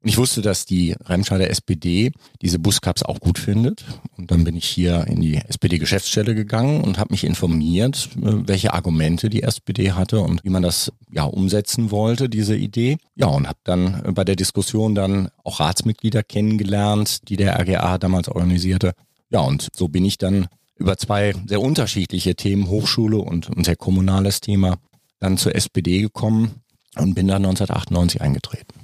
Und 0.00 0.08
ich 0.10 0.16
wusste, 0.16 0.42
dass 0.42 0.64
die 0.64 0.94
Remscheider 1.06 1.50
SPD 1.50 2.12
diese 2.40 2.60
Buscups 2.60 3.02
auch 3.02 3.18
gut 3.18 3.38
findet. 3.38 3.84
Und 4.16 4.30
dann 4.30 4.44
bin 4.44 4.56
ich 4.56 4.64
hier 4.64 5.06
in 5.08 5.20
die 5.20 5.36
SPD-Geschäftsstelle 5.36 6.36
gegangen 6.36 6.82
und 6.82 6.98
habe 6.98 7.12
mich 7.12 7.24
informiert, 7.24 8.10
äh, 8.16 8.46
welche 8.46 8.74
Argumente 8.74 9.28
die 9.28 9.42
SPD 9.42 9.92
hatte 9.92 10.20
und 10.20 10.44
wie 10.44 10.50
man 10.50 10.62
das 10.62 10.92
ja 11.10 11.24
umsetzen 11.24 11.90
wollte, 11.90 12.28
diese 12.28 12.54
Idee. 12.54 12.98
Ja, 13.16 13.26
und 13.26 13.48
habe 13.48 13.58
dann 13.64 14.14
bei 14.14 14.24
der 14.24 14.36
Diskussion 14.36 14.94
dann 14.94 15.30
auch 15.42 15.58
Ratsmitglieder 15.58 16.22
kennengelernt, 16.22 17.28
die 17.28 17.36
der 17.36 17.58
RGA 17.58 17.98
damals 17.98 18.28
organisierte. 18.28 18.92
Ja, 19.30 19.40
und 19.40 19.68
so 19.74 19.88
bin 19.88 20.04
ich 20.04 20.16
dann 20.16 20.46
über 20.76 20.96
zwei 20.96 21.34
sehr 21.46 21.60
unterschiedliche 21.60 22.36
Themen, 22.36 22.68
Hochschule 22.68 23.18
und 23.18 23.50
ein 23.56 23.64
sehr 23.64 23.76
kommunales 23.76 24.40
Thema, 24.40 24.78
dann 25.18 25.38
zur 25.38 25.56
SPD 25.56 26.00
gekommen 26.00 26.62
und 26.96 27.14
bin 27.14 27.26
dann 27.26 27.44
1998 27.44 28.20
eingetreten. 28.20 28.77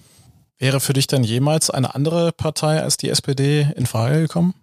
Wäre 0.58 0.80
für 0.80 0.92
dich 0.92 1.06
dann 1.06 1.24
jemals 1.24 1.70
eine 1.70 1.94
andere 1.94 2.32
Partei 2.32 2.80
als 2.80 2.96
die 2.96 3.08
SPD 3.08 3.68
in 3.76 3.86
Frage 3.86 4.22
gekommen? 4.22 4.54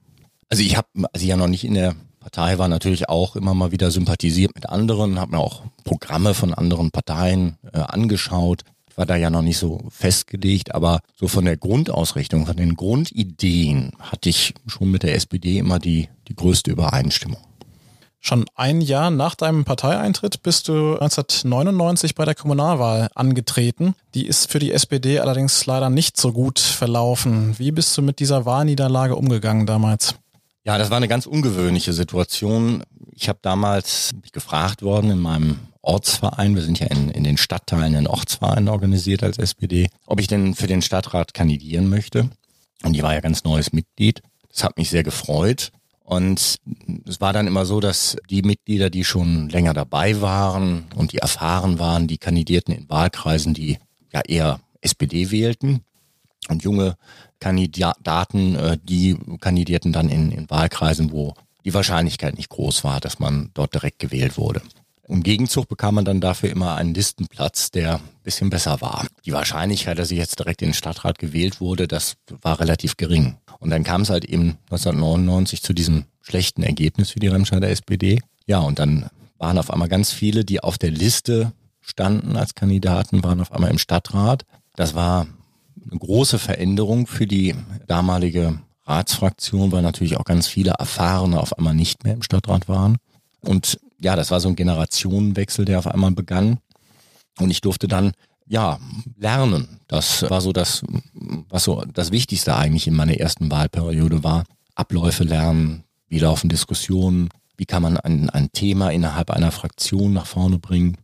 Also 0.50 0.64
ich 0.64 0.78
habe, 0.78 0.88
als 1.12 1.22
ich 1.22 1.30
ja 1.30 1.38
noch 1.38 1.48
nicht 1.48 1.64
in 1.64 1.74
der 1.74 1.96
Partei 2.20 2.58
war, 2.58 2.68
natürlich 2.68 3.10
auch 3.10 3.36
immer 3.36 3.54
mal 3.54 3.72
wieder 3.72 3.92
sympathisiert 3.92 4.56
mit 4.56 4.70
anderen, 4.70 5.20
habe 5.20 5.32
mir 5.32 5.40
auch 5.40 5.64
Programme 5.84 6.34
von 6.34 6.54
anderen 6.54 6.92
Parteien 6.92 7.58
äh, 7.74 7.80
angeschaut. 7.80 8.64
war 8.96 9.06
da 9.06 9.16
ja 9.16 9.30
noch 9.30 9.42
nicht 9.42 9.58
so 9.58 9.82
festgelegt, 9.90 10.76
aber 10.76 11.02
so 11.16 11.28
von 11.28 11.46
der 11.46 11.58
Grundausrichtung, 11.58 12.46
von 12.46 12.58
den 12.58 12.76
Grundideen 12.76 13.94
hatte 14.00 14.30
ich 14.30 14.54
schon 14.68 14.92
mit 14.92 15.04
der 15.04 15.16
SPD 15.16 15.58
immer 15.58 15.80
die, 15.80 16.10
die 16.28 16.36
größte 16.36 16.72
Übereinstimmung. 16.72 17.42
Schon 18.24 18.46
ein 18.54 18.82
Jahr 18.82 19.10
nach 19.10 19.34
deinem 19.34 19.66
Parteieintritt 19.66 20.44
bist 20.44 20.68
du 20.68 20.94
1999 20.94 22.14
bei 22.14 22.24
der 22.24 22.36
Kommunalwahl 22.36 23.10
angetreten. 23.16 23.96
Die 24.14 24.28
ist 24.28 24.52
für 24.52 24.60
die 24.60 24.72
SPD 24.72 25.20
allerdings 25.20 25.66
leider 25.66 25.90
nicht 25.90 26.18
so 26.18 26.32
gut 26.32 26.60
verlaufen. 26.60 27.58
Wie 27.58 27.72
bist 27.72 27.98
du 27.98 28.04
mit 28.04 28.20
dieser 28.20 28.46
Wahlniederlage 28.46 29.16
umgegangen 29.16 29.66
damals? 29.66 30.14
Ja, 30.64 30.78
das 30.78 30.92
war 30.92 30.98
eine 30.98 31.08
ganz 31.08 31.26
ungewöhnliche 31.26 31.94
Situation. 31.94 32.84
Ich 33.16 33.28
habe 33.28 33.40
damals 33.42 34.12
gefragt 34.32 34.84
worden 34.84 35.10
in 35.10 35.20
meinem 35.20 35.60
Ortsverein, 35.82 36.54
wir 36.54 36.62
sind 36.62 36.80
ja 36.80 36.88
in, 36.88 37.10
in 37.10 37.24
den 37.24 37.38
Stadtteilen 37.38 37.96
in 37.96 38.06
Ortsvereinen 38.06 38.70
organisiert 38.70 39.24
als 39.24 39.40
SPD, 39.40 39.90
ob 40.06 40.20
ich 40.20 40.28
denn 40.28 40.54
für 40.54 40.68
den 40.68 40.84
Stadtrat 40.84 41.34
kandidieren 41.34 41.90
möchte. 41.90 42.30
Und 42.84 42.96
ich 42.96 43.02
war 43.02 43.16
ja 43.16 43.20
ganz 43.20 43.44
neues 43.44 43.74
Mitglied. 43.74 44.22
Das 44.50 44.64
hat 44.64 44.78
mich 44.78 44.92
sehr 44.92 45.02
gefreut. 45.02 45.72
Und 46.12 46.58
es 47.08 47.22
war 47.22 47.32
dann 47.32 47.48
immer 47.48 47.66
so, 47.66 47.80
dass 47.80 48.18
die 48.30 48.42
Mitglieder, 48.42 48.90
die 48.90 49.06
schon 49.06 49.48
länger 49.48 49.74
dabei 49.74 50.20
waren 50.20 50.84
und 50.94 51.14
die 51.14 51.20
erfahren 51.20 51.80
waren, 51.80 52.08
die 52.08 52.18
kandidierten 52.18 52.76
in 52.76 52.90
Wahlkreisen, 52.90 53.54
die 53.54 53.78
ja 54.12 54.20
eher 54.28 54.60
SPD 54.82 55.32
wählten. 55.32 55.86
Und 56.50 56.64
junge 56.64 56.98
Kandidaten, 57.40 58.56
äh, 58.56 58.78
die 58.84 59.18
kandidierten 59.40 59.94
dann 59.94 60.10
in, 60.10 60.34
in 60.34 60.50
Wahlkreisen, 60.50 61.14
wo 61.14 61.34
die 61.64 61.74
Wahrscheinlichkeit 61.74 62.36
nicht 62.36 62.50
groß 62.50 62.84
war, 62.84 63.00
dass 63.00 63.20
man 63.20 63.52
dort 63.54 63.74
direkt 63.74 64.00
gewählt 64.00 64.38
wurde. 64.38 64.62
Im 65.12 65.24
Gegenzug 65.24 65.68
bekam 65.68 65.96
man 65.96 66.06
dann 66.06 66.22
dafür 66.22 66.50
immer 66.50 66.76
einen 66.76 66.94
Listenplatz, 66.94 67.70
der 67.70 67.96
ein 67.96 68.02
bisschen 68.24 68.50
besser 68.50 68.80
war. 68.80 69.06
Die 69.26 69.34
Wahrscheinlichkeit, 69.34 70.00
dass 70.00 70.10
ich 70.10 70.18
jetzt 70.18 70.40
direkt 70.40 70.62
in 70.62 70.70
den 70.70 70.74
Stadtrat 70.74 71.20
gewählt 71.20 71.60
wurde, 71.60 71.86
das 71.86 72.16
war 72.42 72.62
relativ 72.62 72.96
gering. 72.96 73.36
Und 73.60 73.72
dann 73.72 73.84
kam 73.84 74.04
es 74.04 74.10
halt 74.10 74.24
eben 74.24 74.58
1999 74.70 75.62
zu 75.64 75.74
diesem 75.74 76.06
schlechten 76.22 76.64
Ergebnis 76.64 77.10
für 77.10 77.20
die 77.20 77.28
Remscheider 77.28 77.70
SPD. 77.70 78.22
Ja, 78.46 78.60
und 78.60 78.80
dann 78.80 79.10
waren 79.38 79.58
auf 79.58 79.70
einmal 79.70 79.90
ganz 79.90 80.14
viele, 80.14 80.46
die 80.46 80.64
auf 80.64 80.78
der 80.78 80.92
Liste 80.92 81.52
standen 81.82 82.38
als 82.38 82.56
Kandidaten, 82.56 83.22
waren 83.22 83.42
auf 83.42 83.52
einmal 83.52 83.70
im 83.70 83.80
Stadtrat. 83.80 84.46
Das 84.78 84.96
war 84.96 85.28
eine 85.90 86.00
große 86.00 86.40
Veränderung 86.40 87.06
für 87.06 87.28
die 87.28 87.54
damalige 87.86 88.60
Ratsfraktion, 88.86 89.74
weil 89.74 89.82
natürlich 89.82 90.16
auch 90.16 90.26
ganz 90.26 90.48
viele 90.48 90.76
Erfahrene 90.80 91.38
auf 91.38 91.58
einmal 91.58 91.76
nicht 91.76 92.06
mehr 92.06 92.14
im 92.14 92.24
Stadtrat 92.24 92.70
waren. 92.70 92.96
Und 93.42 93.78
ja, 94.02 94.16
das 94.16 94.32
war 94.32 94.40
so 94.40 94.50
ein 94.50 94.56
Generationenwechsel, 94.56 95.66
der 95.66 95.80
auf 95.80 95.88
einmal 95.88 96.12
begann. 96.12 96.58
Und 97.40 97.52
ich 97.52 97.62
durfte 97.62 97.88
dann 97.88 98.14
ja 98.48 98.80
lernen. 99.18 99.80
Das 99.88 100.30
war 100.30 100.42
so 100.42 100.52
das, 100.52 100.84
was 101.50 101.64
so 101.64 101.84
das 101.94 102.12
Wichtigste 102.12 102.56
eigentlich 102.56 102.88
in 102.88 102.96
meiner 102.96 103.18
ersten 103.18 103.52
Wahlperiode 103.52 104.24
war. 104.24 104.44
Abläufe 104.76 105.24
lernen, 105.24 105.84
wie 106.08 106.20
laufen 106.20 106.50
Diskussionen, 106.50 107.30
wie 107.58 107.66
kann 107.66 107.84
man 107.84 107.98
ein, 107.98 108.30
ein 108.30 108.52
Thema 108.52 108.90
innerhalb 108.90 109.30
einer 109.30 109.52
Fraktion 109.52 110.14
nach 110.14 110.26
vorne 110.26 110.58
bringen. 110.58 110.98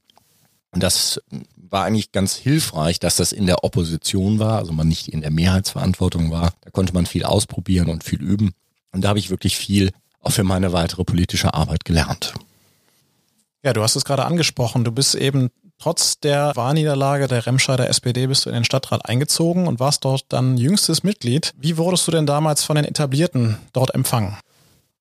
Und 0.72 0.82
das 0.82 1.22
war 1.56 1.86
eigentlich 1.86 2.12
ganz 2.12 2.36
hilfreich, 2.36 3.00
dass 3.00 3.16
das 3.16 3.32
in 3.32 3.46
der 3.46 3.64
Opposition 3.64 4.40
war, 4.40 4.58
also 4.58 4.74
man 4.74 4.88
nicht 4.88 5.08
in 5.10 5.22
der 5.22 5.32
Mehrheitsverantwortung 5.32 6.32
war. 6.32 6.54
Da 6.62 6.72
konnte 6.72 6.94
man 6.94 7.06
viel 7.06 7.24
ausprobieren 7.24 7.90
und 7.90 8.04
viel 8.04 8.22
üben. 8.22 8.54
Und 8.92 9.04
da 9.04 9.10
habe 9.10 9.20
ich 9.20 9.30
wirklich 9.30 9.56
viel 9.56 9.92
auch 10.22 10.32
für 10.32 10.44
meine 10.44 10.74
weitere 10.74 11.04
politische 11.04 11.54
Arbeit 11.54 11.86
gelernt. 11.86 12.34
Ja, 13.64 13.74
du 13.74 13.82
hast 13.82 13.96
es 13.96 14.06
gerade 14.06 14.26
angesprochen. 14.26 14.84
Du 14.84 14.92
bist 14.92 15.16
eben 15.16 15.50
trotz 15.80 16.20
der 16.20 16.56
Wahlniederlage 16.56 17.28
der 17.28 17.46
Remscheider 17.46 17.90
SPD 17.90 18.28
bist 18.28 18.46
du 18.46 18.50
in 18.50 18.56
den 18.56 18.66
Stadtrat 18.66 19.08
eingezogen 19.08 19.68
und 19.68 19.80
warst 19.80 20.06
dort 20.06 20.26
dann 20.30 20.58
jüngstes 20.58 21.04
Mitglied. 21.04 21.54
Wie 21.58 21.78
wurdest 21.78 22.08
du 22.08 22.12
denn 22.12 22.26
damals 22.26 22.64
von 22.64 22.76
den 22.76 22.86
Etablierten 22.86 23.58
dort 23.74 23.94
empfangen? 23.94 24.38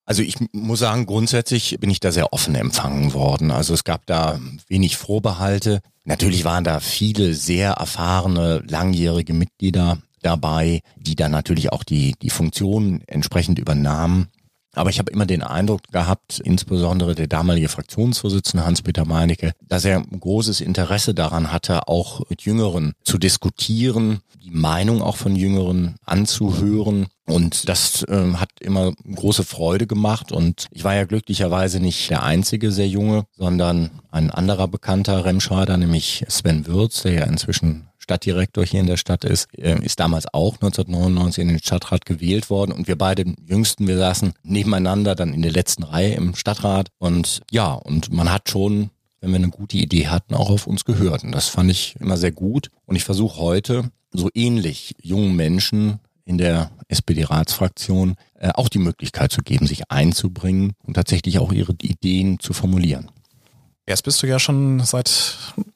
Also 0.04 0.22
ich 0.22 0.36
muss 0.52 0.78
sagen, 0.78 1.06
grundsätzlich 1.06 1.78
bin 1.80 1.90
ich 1.90 1.98
da 1.98 2.12
sehr 2.12 2.32
offen 2.32 2.54
empfangen 2.54 3.12
worden. 3.12 3.50
Also 3.50 3.74
es 3.74 3.82
gab 3.82 4.06
da 4.06 4.38
wenig 4.68 4.96
Vorbehalte. 4.96 5.80
Natürlich 6.04 6.44
waren 6.44 6.62
da 6.62 6.78
viele 6.78 7.34
sehr 7.34 7.72
erfahrene, 7.72 8.62
langjährige 8.68 9.32
Mitglieder 9.32 9.98
dabei, 10.22 10.80
die 10.96 11.16
dann 11.16 11.32
natürlich 11.32 11.72
auch 11.72 11.82
die, 11.82 12.14
die 12.22 12.30
Funktion 12.30 13.02
entsprechend 13.08 13.58
übernahmen. 13.58 14.28
Aber 14.76 14.90
ich 14.90 14.98
habe 14.98 15.10
immer 15.10 15.26
den 15.26 15.42
Eindruck 15.42 15.80
gehabt, 15.90 16.38
insbesondere 16.38 17.14
der 17.14 17.26
damalige 17.26 17.68
Fraktionsvorsitzende 17.68 18.64
Hans-Peter 18.64 19.06
Meinecke, 19.06 19.52
dass 19.66 19.84
er 19.84 19.98
ein 19.98 20.20
großes 20.20 20.60
Interesse 20.60 21.14
daran 21.14 21.50
hatte, 21.50 21.88
auch 21.88 22.28
mit 22.28 22.42
Jüngeren 22.42 22.92
zu 23.02 23.16
diskutieren, 23.16 24.20
die 24.44 24.50
Meinung 24.50 25.02
auch 25.02 25.16
von 25.16 25.34
Jüngeren 25.34 25.96
anzuhören. 26.04 27.06
Und 27.24 27.68
das 27.68 28.04
äh, 28.04 28.34
hat 28.34 28.50
immer 28.60 28.92
große 29.12 29.44
Freude 29.44 29.86
gemacht. 29.86 30.30
Und 30.30 30.66
ich 30.70 30.84
war 30.84 30.94
ja 30.94 31.04
glücklicherweise 31.04 31.80
nicht 31.80 32.10
der 32.10 32.22
einzige 32.22 32.70
sehr 32.70 32.86
junge, 32.86 33.24
sondern 33.36 33.90
ein 34.10 34.30
anderer 34.30 34.68
bekannter 34.68 35.24
Remscheider, 35.24 35.76
nämlich 35.78 36.24
Sven 36.28 36.66
Würz, 36.66 37.02
der 37.02 37.12
ja 37.12 37.24
inzwischen 37.24 37.88
Stadtdirektor 38.06 38.64
hier 38.64 38.80
in 38.80 38.86
der 38.86 38.96
Stadt 38.96 39.24
ist, 39.24 39.48
äh, 39.58 39.78
ist 39.82 39.98
damals 39.98 40.32
auch 40.32 40.54
1999 40.54 41.42
in 41.42 41.48
den 41.48 41.58
Stadtrat 41.58 42.06
gewählt 42.06 42.50
worden 42.50 42.72
und 42.72 42.86
wir 42.86 42.96
beide 42.96 43.24
Jüngsten, 43.44 43.88
wir 43.88 43.98
saßen 43.98 44.32
nebeneinander 44.44 45.16
dann 45.16 45.34
in 45.34 45.42
der 45.42 45.52
letzten 45.52 45.82
Reihe 45.82 46.14
im 46.14 46.36
Stadtrat 46.36 46.88
und 46.98 47.42
ja, 47.50 47.72
und 47.72 48.12
man 48.12 48.32
hat 48.32 48.48
schon 48.48 48.90
wenn 49.20 49.30
wir 49.32 49.36
eine 49.36 49.48
gute 49.48 49.76
Idee 49.76 50.06
hatten, 50.06 50.34
auch 50.34 50.50
auf 50.50 50.66
uns 50.66 50.84
gehört. 50.84 51.24
Und 51.24 51.32
das 51.32 51.48
fand 51.48 51.70
ich 51.70 51.96
immer 51.98 52.16
sehr 52.16 52.32
gut. 52.32 52.68
Und 52.84 52.94
ich 52.94 53.02
versuche 53.02 53.40
heute 53.40 53.90
so 54.12 54.28
ähnlich 54.34 54.94
jungen 55.02 55.34
Menschen 55.34 55.98
in 56.24 56.38
der 56.38 56.70
SPD-Ratsfraktion 56.88 58.16
äh, 58.34 58.50
auch 58.54 58.68
die 58.68 58.78
Möglichkeit 58.78 59.32
zu 59.32 59.42
geben, 59.42 59.66
sich 59.66 59.90
einzubringen 59.90 60.74
und 60.84 60.94
tatsächlich 60.94 61.38
auch 61.38 61.52
ihre 61.52 61.72
Ideen 61.82 62.38
zu 62.40 62.52
formulieren. 62.52 63.10
Jetzt 63.88 64.02
bist 64.02 64.22
du 64.22 64.26
ja 64.26 64.40
schon 64.40 64.80
seit, 64.80 65.08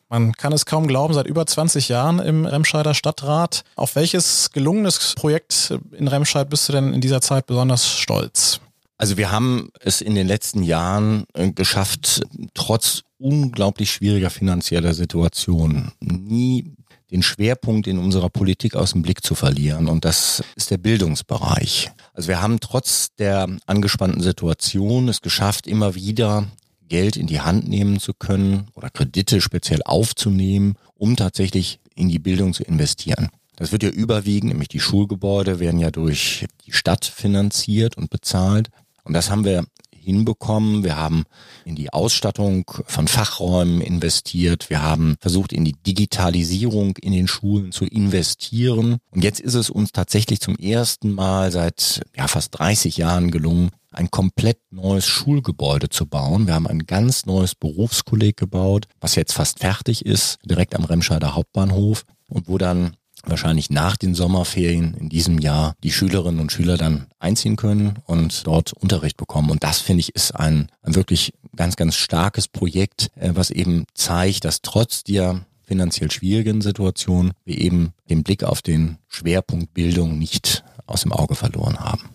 man 0.08 0.32
kann 0.32 0.52
es 0.52 0.66
kaum 0.66 0.86
glauben, 0.86 1.14
seit 1.14 1.26
über 1.26 1.46
20 1.46 1.88
Jahren 1.88 2.18
im 2.18 2.46
Remscheider 2.46 2.94
Stadtrat. 2.94 3.64
Auf 3.76 3.94
welches 3.94 4.50
gelungenes 4.52 5.14
Projekt 5.16 5.74
in 5.92 6.08
Remscheid 6.08 6.50
bist 6.50 6.68
du 6.68 6.72
denn 6.72 6.92
in 6.92 7.00
dieser 7.00 7.20
Zeit 7.20 7.46
besonders 7.46 7.88
stolz? 7.88 8.60
Also 8.98 9.16
wir 9.16 9.30
haben 9.30 9.70
es 9.80 10.02
in 10.02 10.14
den 10.14 10.26
letzten 10.26 10.62
Jahren 10.62 11.24
äh, 11.32 11.50
geschafft, 11.52 12.22
trotz 12.52 13.02
unglaublich 13.18 13.90
schwieriger 13.90 14.30
finanzieller 14.30 14.92
Situation 14.94 15.92
nie 16.00 16.74
den 17.10 17.22
Schwerpunkt 17.22 17.86
in 17.86 17.98
unserer 17.98 18.30
Politik 18.30 18.76
aus 18.76 18.92
dem 18.92 19.02
Blick 19.02 19.24
zu 19.24 19.34
verlieren. 19.34 19.88
Und 19.88 20.04
das 20.04 20.44
ist 20.54 20.70
der 20.70 20.78
Bildungsbereich. 20.78 21.90
Also 22.14 22.28
wir 22.28 22.40
haben 22.40 22.60
trotz 22.60 23.14
der 23.18 23.48
angespannten 23.66 24.20
Situation 24.20 25.08
es 25.08 25.20
geschafft, 25.20 25.66
immer 25.66 25.94
wieder 25.94 26.46
Geld 26.90 27.16
in 27.16 27.26
die 27.26 27.40
Hand 27.40 27.66
nehmen 27.66 27.98
zu 27.98 28.12
können 28.12 28.66
oder 28.74 28.90
Kredite 28.90 29.40
speziell 29.40 29.80
aufzunehmen, 29.84 30.74
um 30.94 31.16
tatsächlich 31.16 31.80
in 31.94 32.10
die 32.10 32.18
Bildung 32.18 32.52
zu 32.52 32.62
investieren. 32.64 33.30
Das 33.56 33.72
wird 33.72 33.82
ja 33.82 33.88
überwiegend, 33.90 34.52
nämlich 34.52 34.68
die 34.68 34.80
Schulgebäude 34.80 35.58
werden 35.58 35.80
ja 35.80 35.90
durch 35.90 36.46
die 36.66 36.72
Stadt 36.72 37.04
finanziert 37.04 37.96
und 37.96 38.10
bezahlt. 38.10 38.68
Und 39.04 39.14
das 39.14 39.30
haben 39.30 39.44
wir 39.44 39.64
hinbekommen. 40.00 40.82
Wir 40.82 40.96
haben 40.96 41.24
in 41.64 41.76
die 41.76 41.92
Ausstattung 41.92 42.64
von 42.86 43.06
Fachräumen 43.06 43.80
investiert. 43.80 44.70
Wir 44.70 44.82
haben 44.82 45.16
versucht, 45.20 45.52
in 45.52 45.64
die 45.64 45.74
Digitalisierung 45.74 46.96
in 46.96 47.12
den 47.12 47.28
Schulen 47.28 47.70
zu 47.70 47.84
investieren. 47.84 48.98
Und 49.10 49.22
jetzt 49.22 49.40
ist 49.40 49.54
es 49.54 49.70
uns 49.70 49.92
tatsächlich 49.92 50.40
zum 50.40 50.56
ersten 50.56 51.12
Mal 51.12 51.52
seit 51.52 52.00
ja, 52.16 52.28
fast 52.28 52.58
30 52.58 52.96
Jahren 52.96 53.30
gelungen, 53.30 53.70
ein 53.90 54.10
komplett 54.10 54.58
neues 54.70 55.06
Schulgebäude 55.06 55.88
zu 55.88 56.06
bauen. 56.06 56.46
Wir 56.46 56.54
haben 56.54 56.66
ein 56.66 56.86
ganz 56.86 57.26
neues 57.26 57.54
Berufskolleg 57.54 58.36
gebaut, 58.36 58.86
was 59.00 59.14
jetzt 59.14 59.32
fast 59.32 59.58
fertig 59.58 60.06
ist, 60.06 60.38
direkt 60.44 60.74
am 60.74 60.84
Remscheider 60.84 61.34
Hauptbahnhof 61.34 62.04
und 62.28 62.48
wo 62.48 62.58
dann 62.58 62.96
wahrscheinlich 63.24 63.70
nach 63.70 63.96
den 63.96 64.14
Sommerferien 64.14 64.94
in 64.94 65.08
diesem 65.08 65.38
Jahr 65.38 65.74
die 65.82 65.92
Schülerinnen 65.92 66.40
und 66.40 66.52
Schüler 66.52 66.76
dann 66.76 67.06
einziehen 67.18 67.56
können 67.56 67.98
und 68.06 68.46
dort 68.46 68.72
Unterricht 68.72 69.16
bekommen. 69.16 69.50
Und 69.50 69.62
das 69.62 69.80
finde 69.80 70.00
ich 70.00 70.14
ist 70.14 70.34
ein, 70.34 70.70
ein 70.82 70.94
wirklich 70.94 71.34
ganz, 71.54 71.76
ganz 71.76 71.96
starkes 71.96 72.48
Projekt, 72.48 73.10
äh, 73.16 73.32
was 73.34 73.50
eben 73.50 73.84
zeigt, 73.94 74.44
dass 74.44 74.62
trotz 74.62 75.04
der 75.04 75.44
finanziell 75.64 76.10
schwierigen 76.10 76.62
Situation 76.62 77.32
wir 77.44 77.58
eben 77.58 77.92
den 78.08 78.22
Blick 78.24 78.42
auf 78.42 78.62
den 78.62 78.98
Schwerpunkt 79.06 79.74
Bildung 79.74 80.18
nicht 80.18 80.64
aus 80.86 81.02
dem 81.02 81.12
Auge 81.12 81.34
verloren 81.34 81.78
haben. 81.78 82.08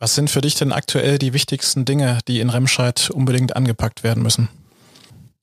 Was 0.00 0.14
sind 0.14 0.30
für 0.30 0.40
dich 0.40 0.54
denn 0.54 0.72
aktuell 0.72 1.18
die 1.18 1.32
wichtigsten 1.32 1.84
Dinge, 1.84 2.20
die 2.28 2.38
in 2.38 2.50
Remscheid 2.50 3.10
unbedingt 3.10 3.56
angepackt 3.56 4.04
werden 4.04 4.22
müssen? 4.22 4.48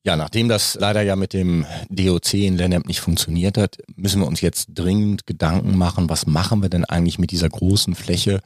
Ja, 0.02 0.16
nachdem 0.16 0.48
das 0.48 0.76
leider 0.80 1.02
ja 1.02 1.16
mit 1.16 1.32
dem 1.32 1.66
DOC 1.90 2.34
in 2.34 2.56
Lennep 2.56 2.86
nicht 2.86 3.00
funktioniert 3.00 3.58
hat, 3.58 3.78
müssen 3.96 4.20
wir 4.20 4.26
uns 4.26 4.40
jetzt 4.40 4.68
dringend 4.72 5.26
Gedanken 5.26 5.76
machen, 5.76 6.08
was 6.08 6.26
machen 6.26 6.62
wir 6.62 6.68
denn 6.68 6.84
eigentlich 6.84 7.18
mit 7.18 7.32
dieser 7.32 7.48
großen 7.48 7.94
Fläche 7.96 8.40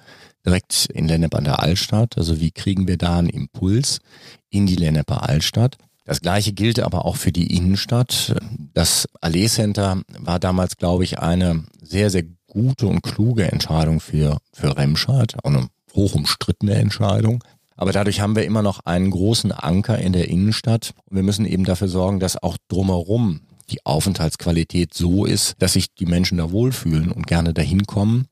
direkt 0.44 0.86
in 0.86 1.06
Lennep 1.06 1.34
an 1.34 1.44
der 1.44 1.60
Altstadt? 1.60 2.16
Also 2.16 2.40
wie 2.40 2.50
kriegen 2.50 2.88
wir 2.88 2.96
da 2.96 3.18
einen 3.18 3.28
Impuls 3.28 4.00
in 4.48 4.66
die 4.66 4.76
Lenneper 4.76 5.28
Altstadt? 5.28 5.76
Das 6.06 6.22
gleiche 6.22 6.52
gilt 6.52 6.80
aber 6.80 7.04
auch 7.04 7.16
für 7.16 7.30
die 7.30 7.54
Innenstadt. 7.54 8.34
Das 8.74 9.06
Allee 9.20 9.46
Center 9.46 10.02
war 10.18 10.40
damals, 10.40 10.76
glaube 10.76 11.04
ich, 11.04 11.20
eine 11.20 11.64
sehr, 11.82 12.10
sehr 12.10 12.24
gute 12.48 12.86
und 12.86 13.02
kluge 13.02 13.52
Entscheidung 13.52 14.00
für, 14.00 14.38
für 14.52 14.76
Remscheid, 14.76 15.34
auch 15.44 15.50
eine 15.50 15.68
hoch 15.94 16.14
umstrittene 16.14 16.74
Entscheidung. 16.74 17.42
Aber 17.76 17.92
dadurch 17.92 18.20
haben 18.20 18.36
wir 18.36 18.44
immer 18.44 18.62
noch 18.62 18.80
einen 18.84 19.10
großen 19.10 19.52
Anker 19.52 19.98
in 19.98 20.12
der 20.12 20.28
Innenstadt 20.28 20.92
und 21.06 21.16
wir 21.16 21.22
müssen 21.22 21.46
eben 21.46 21.64
dafür 21.64 21.88
sorgen, 21.88 22.20
dass 22.20 22.42
auch 22.42 22.58
drumherum 22.68 23.40
die 23.70 23.84
Aufenthaltsqualität 23.86 24.92
so 24.92 25.24
ist, 25.24 25.54
dass 25.60 25.74
sich 25.74 25.94
die 25.94 26.06
Menschen 26.06 26.38
da 26.38 26.50
wohlfühlen 26.50 27.10
und 27.10 27.26
gerne 27.26 27.54
dahin 27.54 27.86
kommen. 27.86 28.26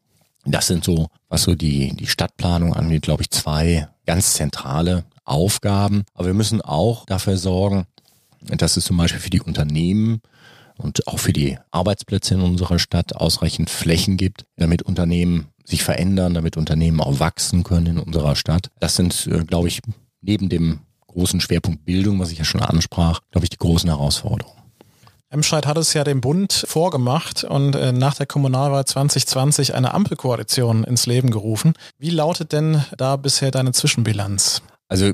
Das 0.44 0.66
sind 0.66 0.84
so, 0.84 1.08
was 1.28 1.44
so 1.44 1.54
die, 1.54 1.94
die 1.96 2.06
Stadtplanung 2.06 2.74
angeht, 2.74 3.02
glaube 3.02 3.22
ich, 3.22 3.30
zwei 3.30 3.88
ganz 4.06 4.34
zentrale 4.34 5.04
Aufgaben. 5.24 6.04
Aber 6.14 6.26
wir 6.26 6.34
müssen 6.34 6.60
auch 6.60 7.04
dafür 7.06 7.36
sorgen, 7.36 7.86
dass 8.40 8.76
es 8.76 8.84
zum 8.84 8.96
Beispiel 8.96 9.20
für 9.20 9.30
die 9.30 9.40
Unternehmen 9.40 10.20
und 10.76 11.06
auch 11.08 11.18
für 11.18 11.32
die 11.32 11.58
Arbeitsplätze 11.70 12.34
in 12.34 12.40
unserer 12.40 12.78
Stadt 12.78 13.14
ausreichend 13.16 13.68
Flächen 13.68 14.16
gibt, 14.16 14.44
damit 14.56 14.82
Unternehmen 14.82 15.48
sich 15.68 15.82
verändern, 15.82 16.34
damit 16.34 16.56
Unternehmen 16.56 17.00
auch 17.00 17.20
wachsen 17.20 17.62
können 17.62 17.87
in 17.87 17.98
unserer 17.98 18.37
Stadt. 18.37 18.70
Das 18.80 18.96
sind, 18.96 19.26
äh, 19.26 19.44
glaube 19.44 19.68
ich, 19.68 19.80
neben 20.20 20.48
dem 20.48 20.80
großen 21.06 21.40
Schwerpunkt 21.40 21.84
Bildung, 21.84 22.18
was 22.18 22.30
ich 22.30 22.38
ja 22.38 22.44
schon 22.44 22.62
ansprach, 22.62 23.20
glaube 23.30 23.44
ich, 23.44 23.50
die 23.50 23.58
großen 23.58 23.88
Herausforderungen. 23.88 24.58
Emscheid 25.30 25.66
hat 25.66 25.76
es 25.76 25.92
ja 25.92 26.04
dem 26.04 26.22
Bund 26.22 26.64
vorgemacht 26.66 27.44
und 27.44 27.75
äh, 27.75 27.92
nach 27.92 28.14
der 28.14 28.25
Kommunalwahl 28.25 28.87
2020 28.87 29.75
eine 29.75 29.92
Ampelkoalition 29.92 30.84
ins 30.84 31.04
Leben 31.04 31.30
gerufen. 31.30 31.75
Wie 31.98 32.10
lautet 32.10 32.52
denn 32.52 32.82
da 32.96 33.16
bisher 33.16 33.50
deine 33.50 33.72
Zwischenbilanz? 33.72 34.62
Also 34.88 35.12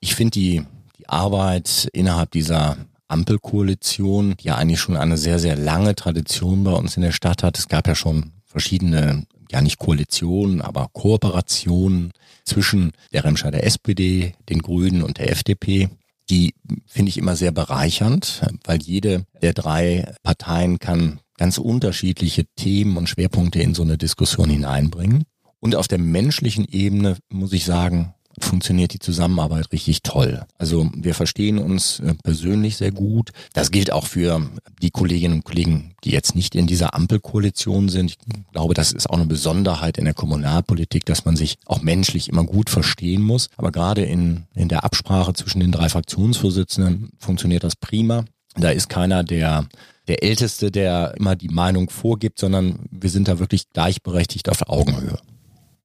ich 0.00 0.14
finde 0.14 0.32
die, 0.32 0.66
die 0.98 1.08
Arbeit 1.08 1.88
innerhalb 1.94 2.30
dieser 2.32 2.76
Ampelkoalition, 3.08 4.36
die 4.36 4.48
ja 4.48 4.56
eigentlich 4.56 4.80
schon 4.80 4.98
eine 4.98 5.16
sehr, 5.16 5.38
sehr 5.38 5.56
lange 5.56 5.94
Tradition 5.94 6.62
bei 6.62 6.72
uns 6.72 6.96
in 6.96 7.02
der 7.02 7.12
Stadt 7.12 7.42
hat. 7.42 7.58
Es 7.58 7.68
gab 7.68 7.88
ja 7.88 7.94
schon 7.94 8.32
verschiedene, 8.44 9.24
ja 9.50 9.60
nicht 9.60 9.78
Koalitionen, 9.78 10.60
aber 10.60 10.88
Kooperationen 10.92 12.12
zwischen 12.44 12.92
der 13.12 13.24
Remscheider 13.24 13.64
SPD, 13.64 14.34
den 14.48 14.60
Grünen 14.60 15.02
und 15.02 15.18
der 15.18 15.30
FDP 15.30 15.88
die 16.30 16.54
finde 16.86 17.08
ich 17.08 17.18
immer 17.18 17.36
sehr 17.36 17.52
bereichernd, 17.52 18.42
weil 18.64 18.82
jede 18.82 19.24
der 19.40 19.54
drei 19.54 20.12
Parteien 20.22 20.78
kann 20.78 21.20
ganz 21.36 21.58
unterschiedliche 21.58 22.44
Themen 22.56 22.96
und 22.96 23.08
Schwerpunkte 23.08 23.62
in 23.62 23.74
so 23.74 23.82
eine 23.82 23.96
Diskussion 23.96 24.50
hineinbringen. 24.50 25.24
Und 25.60 25.74
auf 25.74 25.88
der 25.88 25.98
menschlichen 25.98 26.66
Ebene 26.66 27.16
muss 27.30 27.52
ich 27.52 27.64
sagen, 27.64 28.14
funktioniert 28.40 28.92
die 28.92 28.98
Zusammenarbeit 28.98 29.72
richtig 29.72 30.02
toll. 30.02 30.42
Also 30.58 30.90
wir 30.94 31.14
verstehen 31.14 31.58
uns 31.58 32.00
äh, 32.00 32.14
persönlich 32.22 32.76
sehr 32.76 32.92
gut. 32.92 33.30
Das 33.52 33.70
gilt 33.70 33.92
auch 33.92 34.06
für 34.06 34.48
die 34.82 34.90
Kolleginnen 34.90 35.34
und 35.34 35.44
Kollegen, 35.44 35.94
die 36.04 36.10
jetzt 36.10 36.34
nicht 36.34 36.54
in 36.54 36.66
dieser 36.66 36.94
Ampelkoalition 36.94 37.88
sind. 37.88 38.10
Ich 38.10 38.18
glaube, 38.52 38.74
das 38.74 38.92
ist 38.92 39.08
auch 39.08 39.16
eine 39.16 39.26
Besonderheit 39.26 39.98
in 39.98 40.04
der 40.04 40.14
Kommunalpolitik, 40.14 41.04
dass 41.04 41.24
man 41.24 41.36
sich 41.36 41.58
auch 41.66 41.82
menschlich 41.82 42.28
immer 42.28 42.44
gut 42.44 42.70
verstehen 42.70 43.22
muss. 43.22 43.48
Aber 43.56 43.72
gerade 43.72 44.02
in, 44.02 44.44
in 44.54 44.68
der 44.68 44.84
Absprache 44.84 45.32
zwischen 45.34 45.60
den 45.60 45.72
drei 45.72 45.88
Fraktionsvorsitzenden 45.88 47.10
funktioniert 47.18 47.64
das 47.64 47.76
prima. 47.76 48.24
Da 48.56 48.70
ist 48.70 48.88
keiner 48.88 49.24
der 49.24 49.68
der 50.08 50.22
Älteste, 50.22 50.70
der 50.70 51.14
immer 51.16 51.36
die 51.36 51.48
Meinung 51.50 51.90
vorgibt, 51.90 52.38
sondern 52.38 52.80
wir 52.90 53.10
sind 53.10 53.28
da 53.28 53.38
wirklich 53.38 53.70
gleichberechtigt 53.72 54.48
auf 54.48 54.68
Augenhöhe. 54.68 55.18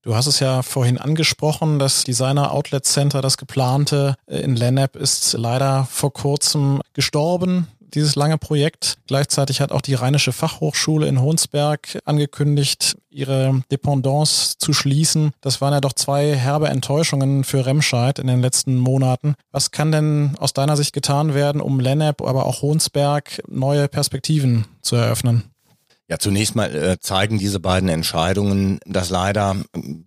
Du 0.04 0.16
hast 0.16 0.28
es 0.28 0.42
ja 0.42 0.64
vorhin 0.64 0.98
angesprochen, 0.98 1.80
das 1.80 2.04
Designer 2.04 2.52
Outlet 2.52 2.86
Center, 2.86 3.22
das 3.22 3.38
geplante 3.38 4.16
äh, 4.28 4.40
in 4.40 4.58
Lennep, 4.58 4.98
ist 4.98 5.32
leider 5.34 5.88
vor 5.90 6.12
kurzem 6.12 6.82
gestorben 6.92 7.68
dieses 7.94 8.16
lange 8.16 8.38
Projekt. 8.38 8.98
Gleichzeitig 9.08 9.62
hat 9.62 9.72
auch 9.72 9.82
die 9.82 9.94
Rheinische 9.94 10.34
Fachhochschule 10.34 11.08
in 11.08 11.22
Hohnsberg 11.22 12.00
angekündigt, 12.04 12.98
ihre 13.10 13.62
Dependance 13.72 14.58
zu 14.58 14.74
schließen. 14.74 15.32
Das 15.42 15.62
waren 15.62 15.74
ja 15.74 15.80
doch 15.80 15.94
zwei 15.94 16.36
herbe 16.36 16.68
Enttäuschungen 16.68 17.44
für 17.46 17.66
Remscheid 17.66 18.20
in 18.20 18.28
den 18.28 18.42
letzten 18.42 18.78
Monaten. 18.78 19.36
Was 19.52 19.72
kann 19.72 19.92
denn 19.92 20.36
aus 20.40 20.54
deiner 20.54 20.76
Sicht 20.76 20.94
getan 20.94 21.34
werden, 21.34 21.62
um 21.62 21.80
Lennep, 21.80 22.22
aber 22.22 22.46
auch 22.46 22.62
Hohnsberg 22.62 23.42
neue 23.48 23.88
Perspektiven 23.88 24.66
zu 24.82 24.96
eröffnen? 24.96 25.53
Ja, 26.14 26.20
zunächst 26.20 26.56
mal 26.56 26.76
äh, 26.76 27.00
zeigen 27.00 27.40
diese 27.40 27.60
beiden 27.60 27.90
Entscheidungen, 27.90 28.80
dass 28.86 29.10
leider 29.10 29.56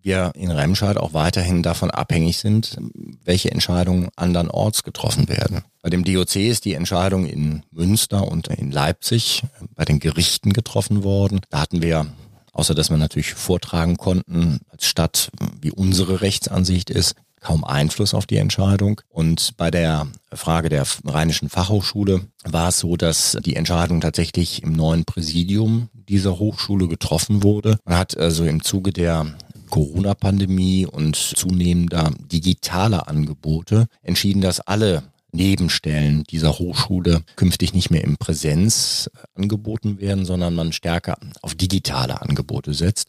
wir 0.02 0.30
in 0.36 0.52
Remscheid 0.52 0.98
auch 0.98 1.14
weiterhin 1.14 1.64
davon 1.64 1.90
abhängig 1.90 2.38
sind, 2.38 2.76
welche 3.24 3.50
Entscheidungen 3.50 4.10
andernorts 4.14 4.84
getroffen 4.84 5.28
werden. 5.28 5.62
Bei 5.82 5.90
dem 5.90 6.04
DOC 6.04 6.36
ist 6.36 6.64
die 6.64 6.74
Entscheidung 6.74 7.26
in 7.26 7.64
Münster 7.72 8.28
und 8.28 8.46
in 8.46 8.70
Leipzig 8.70 9.42
bei 9.74 9.84
den 9.84 9.98
Gerichten 9.98 10.52
getroffen 10.52 11.02
worden. 11.02 11.40
Da 11.50 11.58
hatten 11.58 11.82
wir 11.82 12.06
außer 12.52 12.76
dass 12.76 12.88
wir 12.88 12.98
natürlich 12.98 13.34
vortragen 13.34 13.96
konnten 13.96 14.60
als 14.68 14.86
Stadt, 14.86 15.30
wie 15.60 15.72
unsere 15.72 16.22
Rechtsansicht 16.22 16.88
ist, 16.88 17.16
kaum 17.46 17.62
Einfluss 17.62 18.12
auf 18.12 18.26
die 18.26 18.38
Entscheidung. 18.38 19.00
Und 19.08 19.56
bei 19.56 19.70
der 19.70 20.08
Frage 20.32 20.68
der 20.68 20.84
Rheinischen 21.04 21.48
Fachhochschule 21.48 22.22
war 22.44 22.70
es 22.70 22.80
so, 22.80 22.96
dass 22.96 23.38
die 23.44 23.54
Entscheidung 23.54 24.00
tatsächlich 24.00 24.64
im 24.64 24.72
neuen 24.72 25.04
Präsidium 25.04 25.88
dieser 26.08 26.40
Hochschule 26.40 26.88
getroffen 26.88 27.44
wurde. 27.44 27.78
Man 27.84 27.98
hat 27.98 28.16
also 28.16 28.44
im 28.44 28.64
Zuge 28.64 28.92
der 28.92 29.26
Corona-Pandemie 29.70 30.86
und 30.86 31.14
zunehmender 31.14 32.10
digitaler 32.32 33.06
Angebote 33.06 33.86
entschieden, 34.02 34.40
dass 34.40 34.58
alle 34.58 35.04
Nebenstellen 35.30 36.24
dieser 36.24 36.58
Hochschule 36.58 37.22
künftig 37.36 37.74
nicht 37.74 37.90
mehr 37.90 38.02
im 38.02 38.16
Präsenz 38.16 39.08
angeboten 39.36 40.00
werden, 40.00 40.24
sondern 40.24 40.54
man 40.54 40.72
stärker 40.72 41.16
auf 41.42 41.54
digitale 41.54 42.22
Angebote 42.22 42.74
setzt. 42.74 43.08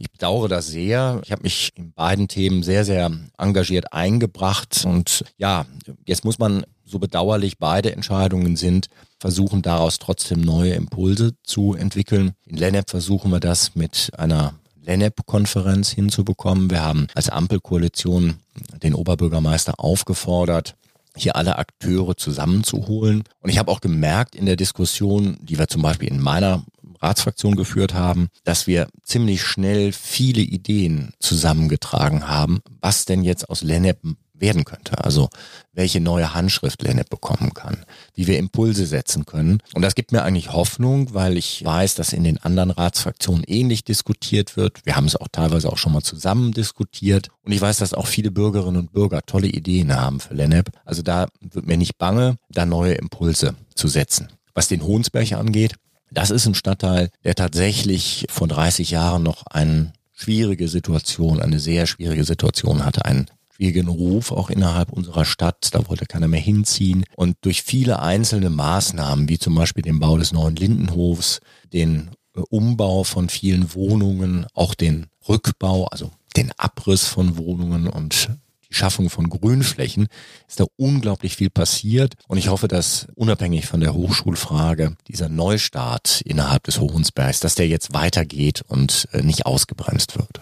Ich 0.00 0.10
bedauere 0.10 0.48
das 0.48 0.68
sehr. 0.68 1.20
Ich 1.24 1.30
habe 1.30 1.42
mich 1.42 1.72
in 1.74 1.92
beiden 1.92 2.26
Themen 2.26 2.62
sehr, 2.62 2.86
sehr 2.86 3.10
engagiert 3.36 3.92
eingebracht. 3.92 4.86
Und 4.86 5.24
ja, 5.36 5.66
jetzt 6.06 6.24
muss 6.24 6.38
man, 6.38 6.64
so 6.86 6.98
bedauerlich 6.98 7.58
beide 7.58 7.92
Entscheidungen 7.92 8.56
sind, 8.56 8.86
versuchen 9.20 9.60
daraus 9.60 9.98
trotzdem 9.98 10.40
neue 10.40 10.72
Impulse 10.72 11.34
zu 11.44 11.74
entwickeln. 11.74 12.32
In 12.46 12.56
Lennep 12.56 12.88
versuchen 12.88 13.30
wir 13.30 13.40
das 13.40 13.76
mit 13.76 14.10
einer 14.16 14.54
Lennep-Konferenz 14.80 15.90
hinzubekommen. 15.90 16.70
Wir 16.70 16.82
haben 16.82 17.06
als 17.14 17.28
Ampelkoalition 17.28 18.38
den 18.82 18.94
Oberbürgermeister 18.94 19.74
aufgefordert, 19.76 20.76
hier 21.14 21.36
alle 21.36 21.58
Akteure 21.58 22.16
zusammenzuholen. 22.16 23.24
Und 23.40 23.50
ich 23.50 23.58
habe 23.58 23.70
auch 23.70 23.82
gemerkt 23.82 24.34
in 24.34 24.46
der 24.46 24.56
Diskussion, 24.56 25.36
die 25.42 25.58
wir 25.58 25.68
zum 25.68 25.82
Beispiel 25.82 26.08
in 26.08 26.20
meiner 26.20 26.64
Ratsfraktion 27.00 27.56
geführt 27.56 27.94
haben, 27.94 28.28
dass 28.44 28.66
wir 28.66 28.88
ziemlich 29.02 29.42
schnell 29.42 29.92
viele 29.92 30.42
Ideen 30.42 31.12
zusammengetragen 31.18 32.28
haben, 32.28 32.60
was 32.80 33.04
denn 33.04 33.22
jetzt 33.22 33.48
aus 33.48 33.62
Lennep 33.62 33.98
werden 34.40 34.64
könnte. 34.64 35.02
Also 35.04 35.28
welche 35.72 36.00
neue 36.00 36.34
Handschrift 36.34 36.82
Lennep 36.82 37.08
bekommen 37.08 37.54
kann, 37.54 37.84
wie 38.14 38.26
wir 38.26 38.38
Impulse 38.38 38.86
setzen 38.86 39.26
können. 39.26 39.62
Und 39.74 39.82
das 39.82 39.94
gibt 39.94 40.12
mir 40.12 40.22
eigentlich 40.22 40.52
Hoffnung, 40.52 41.14
weil 41.14 41.36
ich 41.36 41.64
weiß, 41.64 41.94
dass 41.94 42.12
in 42.12 42.24
den 42.24 42.38
anderen 42.38 42.70
Ratsfraktionen 42.70 43.44
ähnlich 43.46 43.84
diskutiert 43.84 44.56
wird. 44.56 44.84
Wir 44.84 44.96
haben 44.96 45.06
es 45.06 45.16
auch 45.16 45.28
teilweise 45.30 45.70
auch 45.70 45.78
schon 45.78 45.92
mal 45.92 46.02
zusammen 46.02 46.52
diskutiert. 46.52 47.28
Und 47.44 47.52
ich 47.52 47.60
weiß, 47.60 47.78
dass 47.78 47.94
auch 47.94 48.06
viele 48.06 48.30
Bürgerinnen 48.30 48.80
und 48.80 48.92
Bürger 48.92 49.22
tolle 49.22 49.48
Ideen 49.48 49.94
haben 49.94 50.20
für 50.20 50.34
Lennep. 50.34 50.70
Also 50.84 51.02
da 51.02 51.28
wird 51.40 51.66
mir 51.66 51.76
nicht 51.76 51.98
bange, 51.98 52.36
da 52.48 52.66
neue 52.66 52.94
Impulse 52.94 53.54
zu 53.74 53.88
setzen. 53.88 54.28
Was 54.54 54.68
den 54.68 54.82
Hohnsberg 54.82 55.32
angeht, 55.32 55.74
das 56.10 56.30
ist 56.30 56.46
ein 56.46 56.54
Stadtteil, 56.54 57.10
der 57.24 57.34
tatsächlich 57.34 58.26
vor 58.28 58.48
30 58.48 58.90
Jahren 58.90 59.22
noch 59.22 59.46
eine 59.46 59.92
schwierige 60.12 60.68
Situation, 60.68 61.40
eine 61.40 61.58
sehr 61.58 61.86
schwierige 61.86 62.24
Situation 62.24 62.84
hatte, 62.84 63.04
einen 63.04 63.26
schwierigen 63.54 63.88
Ruf 63.88 64.32
auch 64.32 64.50
innerhalb 64.50 64.90
unserer 64.92 65.24
Stadt. 65.24 65.68
Da 65.72 65.88
wollte 65.88 66.06
keiner 66.06 66.28
mehr 66.28 66.40
hinziehen. 66.40 67.04
Und 67.16 67.36
durch 67.42 67.62
viele 67.62 68.00
einzelne 68.00 68.50
Maßnahmen, 68.50 69.28
wie 69.28 69.38
zum 69.38 69.54
Beispiel 69.54 69.82
den 69.82 70.00
Bau 70.00 70.18
des 70.18 70.32
neuen 70.32 70.56
Lindenhofs, 70.56 71.40
den 71.72 72.10
äh, 72.34 72.40
Umbau 72.50 73.04
von 73.04 73.28
vielen 73.28 73.74
Wohnungen, 73.74 74.46
auch 74.54 74.74
den 74.74 75.06
Rückbau, 75.28 75.86
also 75.86 76.10
den 76.36 76.52
Abriss 76.56 77.06
von 77.06 77.36
Wohnungen 77.36 77.86
und 77.86 78.30
die 78.70 78.74
Schaffung 78.74 79.10
von 79.10 79.28
Grünflächen, 79.28 80.08
ist 80.48 80.60
da 80.60 80.64
unglaublich 80.76 81.36
viel 81.36 81.50
passiert. 81.50 82.14
Und 82.28 82.38
ich 82.38 82.48
hoffe, 82.48 82.68
dass 82.68 83.08
unabhängig 83.14 83.66
von 83.66 83.80
der 83.80 83.94
Hochschulfrage 83.94 84.96
dieser 85.08 85.28
Neustart 85.28 86.22
innerhalb 86.24 86.64
des 86.64 86.80
Hohensbergs, 86.80 87.40
dass 87.40 87.54
der 87.54 87.68
jetzt 87.68 87.92
weitergeht 87.92 88.62
und 88.68 89.08
äh, 89.12 89.22
nicht 89.22 89.46
ausgebremst 89.46 90.16
wird. 90.16 90.40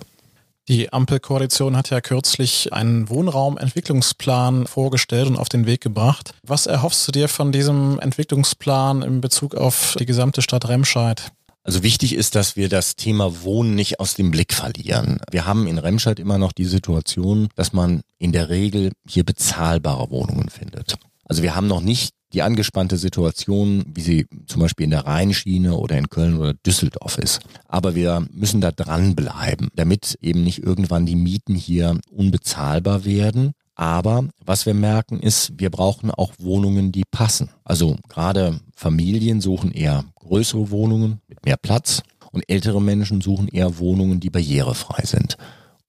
Die 0.68 0.92
Ampelkoalition 0.92 1.78
hat 1.78 1.88
ja 1.88 2.02
kürzlich 2.02 2.74
einen 2.74 3.08
Wohnraumentwicklungsplan 3.08 4.66
vorgestellt 4.66 5.26
und 5.28 5.38
auf 5.38 5.48
den 5.48 5.64
Weg 5.64 5.80
gebracht. 5.80 6.34
Was 6.42 6.66
erhoffst 6.66 7.08
du 7.08 7.12
dir 7.12 7.28
von 7.28 7.52
diesem 7.52 7.98
Entwicklungsplan 7.98 9.00
in 9.00 9.22
Bezug 9.22 9.54
auf 9.54 9.96
die 9.98 10.04
gesamte 10.04 10.42
Stadt 10.42 10.68
Remscheid? 10.68 11.32
Also 11.64 11.83
wichtig 11.83 12.14
ist, 12.14 12.35
dass 12.35 12.57
wir 12.57 12.68
das 12.68 12.97
Thema 12.97 13.42
Wohnen 13.42 13.75
nicht 13.75 14.01
aus 14.01 14.14
dem 14.14 14.31
Blick 14.31 14.55
verlieren. 14.55 15.21
Wir 15.31 15.44
haben 15.44 15.66
in 15.66 15.79
Remscheid 15.79 16.18
immer 16.18 16.38
noch 16.38 16.53
die 16.53 16.64
Situation, 16.64 17.49
dass 17.57 17.73
man 17.73 18.01
in 18.18 18.33
der 18.33 18.49
Regel 18.49 18.92
hier 19.07 19.25
bezahlbare 19.25 20.11
Wohnungen 20.11 20.49
findet. 20.49 20.97
Also 21.25 21.42
wir 21.42 21.55
haben 21.55 21.66
noch 21.66 21.83
nicht 21.83 22.14
die 22.33 22.42
angespannte 22.42 22.97
Situation, 22.97 23.85
wie 23.94 24.01
sie 24.01 24.27
zum 24.47 24.61
Beispiel 24.61 24.85
in 24.85 24.90
der 24.90 25.07
Rheinschiene 25.07 25.77
oder 25.77 25.97
in 25.97 26.11
Köln 26.11 26.37
oder 26.37 26.55
Düsseldorf 26.55 27.18
ist. 27.18 27.40
Aber 27.66 27.94
wir 27.94 28.27
müssen 28.33 28.61
da 28.61 28.71
dranbleiben, 28.71 29.68
damit 29.75 30.18
eben 30.21 30.44
nicht 30.44 30.62
irgendwann 30.62 31.07
die 31.07 31.16
Mieten 31.16 31.55
hier 31.55 31.99
unbezahlbar 32.11 33.05
werden. 33.05 33.53
Aber 33.75 34.29
was 34.44 34.66
wir 34.66 34.75
merken 34.75 35.21
ist, 35.21 35.53
wir 35.57 35.71
brauchen 35.71 36.11
auch 36.11 36.33
Wohnungen, 36.38 36.92
die 36.92 37.05
passen. 37.11 37.51
Also 37.64 37.97
gerade 38.09 38.61
Familien 38.75 39.40
suchen 39.40 39.71
eher 39.71 40.05
größere 40.16 40.71
Wohnungen 40.71 41.21
mehr 41.44 41.57
Platz 41.57 42.03
und 42.33 42.44
ältere 42.48 42.81
Menschen 42.81 43.20
suchen 43.20 43.48
eher 43.48 43.79
Wohnungen, 43.79 44.20
die 44.20 44.31
barrierefrei 44.31 45.05
sind. 45.05 45.37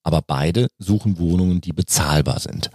Aber 0.03 0.21
beide 0.21 0.67
suchen 0.77 1.19
Wohnungen, 1.19 1.61
die 1.61 1.73
bezahlbar 1.73 2.39
sind. 2.39 2.69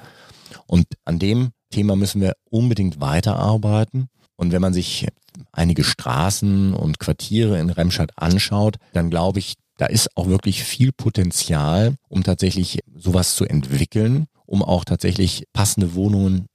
Und 0.66 0.86
an 1.04 1.18
dem 1.18 1.50
Thema 1.70 1.96
müssen 1.96 2.20
wir 2.20 2.34
unbedingt 2.50 3.00
weiterarbeiten. 3.00 4.08
Und 4.36 4.52
wenn 4.52 4.62
man 4.62 4.74
sich 4.74 5.06
einige 5.52 5.84
Straßen 5.84 6.74
und 6.74 6.98
Quartiere 6.98 7.58
in 7.58 7.70
Remscheid 7.70 8.10
anschaut, 8.16 8.76
dann 8.92 9.10
glaube 9.10 9.38
ich, 9.38 9.54
da 9.76 9.86
ist 9.86 10.16
auch 10.16 10.28
wirklich 10.28 10.62
viel 10.62 10.92
Potenzial, 10.92 11.96
um 12.08 12.22
tatsächlich 12.22 12.80
sowas 12.94 13.34
zu 13.34 13.44
entwickeln, 13.44 14.26
um 14.46 14.62
auch 14.62 14.84
tatsächlich 14.84 15.46
passende 15.52 15.94
Wohnungen 15.94 16.46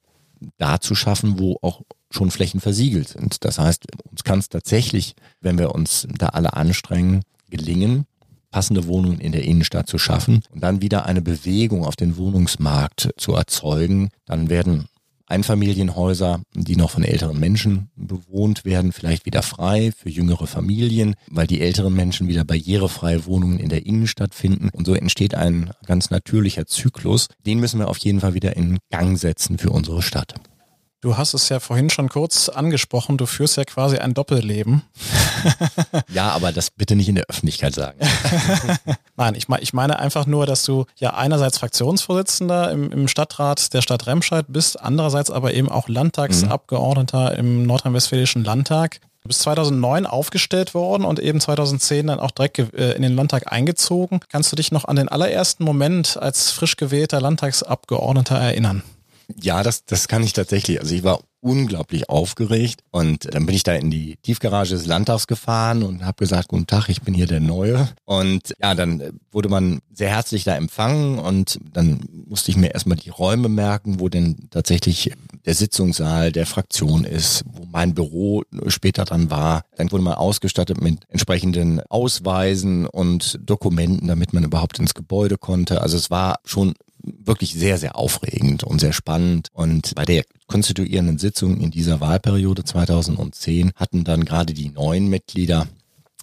da 0.58 0.80
zu 0.80 0.96
schaffen, 0.96 1.40
wo 1.40 1.58
auch 1.62 1.82
schon 2.12 2.32
Flächen 2.32 2.60
versiegelt 2.60 3.10
sind. 3.10 3.44
Das 3.46 3.60
heißt, 3.60 3.86
uns 4.10 4.24
kann 4.24 4.40
es 4.40 4.50
tatsächlich, 4.50 5.16
wenn 5.42 5.58
wir 5.58 5.76
uns 5.76 6.08
da 6.18 6.28
alle 6.28 6.54
anstrengen, 6.54 7.22
gelingen, 7.50 8.06
passende 8.52 8.88
Wohnungen 8.88 9.20
in 9.20 9.32
der 9.32 9.44
Innenstadt 9.44 9.88
zu 9.88 9.98
schaffen 9.98 10.42
und 10.52 10.62
dann 10.62 10.82
wieder 10.82 11.06
eine 11.06 11.22
Bewegung 11.22 11.86
auf 11.86 11.96
den 11.96 12.18
Wohnungsmarkt 12.18 13.10
zu 13.18 13.34
erzeugen. 13.34 14.10
Dann 14.26 14.50
werden 14.50 14.88
Einfamilienhäuser, 15.30 16.42
die 16.56 16.76
noch 16.76 16.90
von 16.90 17.04
älteren 17.04 17.40
Menschen 17.40 17.92
bewohnt 17.96 18.66
werden, 18.66 18.92
vielleicht 18.92 19.28
wieder 19.28 19.44
frei 19.44 19.92
für 19.96 20.10
jüngere 20.10 20.48
Familien, 20.48 21.16
weil 21.30 21.46
die 21.46 21.62
älteren 21.62 21.94
Menschen 21.94 22.28
wieder 22.28 22.44
barrierefreie 22.44 23.28
Wohnungen 23.28 23.60
in 23.60 23.70
der 23.70 23.86
Innenstadt 23.86 24.34
finden. 24.34 24.70
Und 24.70 24.86
so 24.86 24.96
entsteht 24.96 25.36
ein 25.36 25.70
ganz 25.86 26.10
natürlicher 26.10 26.66
Zyklus. 26.66 27.28
Den 27.46 27.60
müssen 27.60 27.80
wir 27.80 27.90
auf 27.90 28.00
jeden 28.00 28.22
Fall 28.22 28.34
wieder 28.34 28.58
in 28.58 28.80
Gang 28.90 29.20
setzen 29.20 29.60
für 29.60 29.70
unsere 29.70 30.02
Stadt. 30.02 30.34
Du 31.02 31.16
hast 31.16 31.34
es 31.34 31.48
ja 31.48 31.62
vorhin 31.62 31.90
schon 31.90 32.10
kurz 32.10 32.50
angesprochen, 32.50 33.18
du 33.18 33.26
führst 33.26 33.56
ja 33.56 33.64
quasi 33.64 33.98
ein 33.98 34.14
Doppelleben. 34.14 34.82
ja, 36.14 36.30
aber 36.32 36.52
das 36.52 36.72
bitte 36.72 36.98
nicht 36.98 37.08
in 37.08 37.16
der 37.16 37.24
Öffentlichkeit 37.30 37.74
sagen. 37.74 37.98
Nein, 39.16 39.36
ich, 39.36 39.48
meine, 39.48 39.64
ich 39.64 39.72
meine 39.72 40.00
einfach 40.00 40.26
nur, 40.26 40.46
dass 40.46 40.64
du 40.64 40.86
ja 40.98 41.14
einerseits 41.14 41.60
Fraktionsvorsitzender 41.60 42.72
im, 42.72 42.92
im 42.92 43.08
Stadtrat 43.08 43.74
der 43.74 43.82
Stadt 43.82 44.08
Remscheid 44.08 44.48
bist, 44.50 44.78
andererseits 44.78 45.32
aber 45.32 45.54
eben 45.54 45.70
auch 45.70 45.88
Landtagsabgeordneter 45.88 47.32
mhm. 47.32 47.38
im 47.38 47.66
Nordrhein-Westfälischen 47.66 48.44
Landtag. 48.44 49.00
Du 49.22 49.30
bist 49.30 49.40
2009 49.44 50.06
aufgestellt 50.06 50.74
worden 50.74 51.06
und 51.06 51.20
eben 51.20 51.40
2010 51.40 52.08
dann 52.08 52.20
auch 52.20 52.32
direkt 52.32 52.60
äh, 52.74 52.92
in 52.92 53.04
den 53.04 53.16
Landtag 53.16 53.50
eingezogen. 53.50 54.20
Kannst 54.28 54.52
du 54.52 54.58
dich 54.58 54.74
noch 54.74 54.84
an 54.84 54.98
den 54.98 55.08
allerersten 55.08 55.64
Moment 55.64 56.18
als 56.18 56.52
frisch 56.52 56.76
gewählter 56.76 57.22
Landtagsabgeordneter 57.22 58.36
erinnern? 58.36 58.84
Ja, 59.36 59.64
das, 59.64 59.86
das 59.86 60.08
kann 60.08 60.24
ich 60.24 60.34
tatsächlich. 60.34 60.80
Also 60.80 60.96
ich 60.96 61.04
war 61.04 61.20
unglaublich 61.42 62.10
aufgeregt 62.10 62.82
und 62.92 63.34
dann 63.34 63.46
bin 63.46 63.56
ich 63.56 63.64
da 63.64 63.74
in 63.74 63.90
die 63.90 64.18
Tiefgarage 64.18 64.76
des 64.76 64.86
Landtags 64.86 65.26
gefahren 65.26 65.84
und 65.84 66.04
habe 66.04 66.18
gesagt, 66.18 66.50
guten 66.50 66.68
Tag, 66.68 66.90
ich 66.90 67.02
bin 67.02 67.14
hier 67.14 67.28
der 67.28 67.40
Neue. 67.40 67.88
Und 68.06 68.54
ja, 68.62 68.76
dann 68.76 69.20
wurde 69.32 69.48
man 69.48 69.80
sehr 69.94 70.10
herzlich 70.10 70.44
da 70.44 70.56
empfangen 70.56 71.18
und 71.18 71.60
dann 71.72 72.02
musste 72.28 72.52
ich 72.52 72.58
mir 72.58 72.74
erstmal 72.74 72.98
die 72.98 73.10
Räume 73.10 73.48
merken, 73.48 74.00
wo 74.00 74.10
denn 74.10 74.50
tatsächlich 74.50 75.14
der 75.46 75.54
Sitzungssaal 75.54 76.32
der 76.32 76.46
Fraktion 76.46 77.06
ist, 77.06 77.44
wo 77.46 77.66
mein 77.66 77.94
Büro 77.94 78.44
später 78.68 79.06
dran 79.06 79.32
war. 79.32 79.64
Dann 79.78 79.92
wurde 79.92 80.04
man 80.04 80.16
ausgestattet 80.16 80.82
mit 80.82 81.00
entsprechenden 81.08 81.80
Ausweisen 81.90 82.86
und 82.86 83.40
Dokumenten, 83.42 84.08
damit 84.08 84.34
man 84.34 84.44
überhaupt 84.44 84.80
ins 84.80 84.94
Gebäude 84.94 85.38
konnte. 85.38 85.82
Also 85.82 85.96
es 85.96 86.12
war 86.12 86.40
schon 86.44 86.74
wirklich 87.24 87.54
sehr, 87.54 87.78
sehr 87.78 87.96
aufregend 87.96 88.64
und 88.64 88.80
sehr 88.80 88.94
spannend. 88.94 89.50
Und 89.54 89.94
bei 89.96 90.06
der 90.06 90.24
konstituierenden 90.48 91.18
Sitzung 91.18 91.60
in 91.60 91.72
dieser 91.72 92.02
Wahlperiode 92.02 92.64
2010 92.64 93.72
hatten 93.76 94.04
dann 94.04 94.26
gerade 94.26 94.54
die 94.54 94.70
neuen 94.70 95.08
Mitglieder 95.08 95.68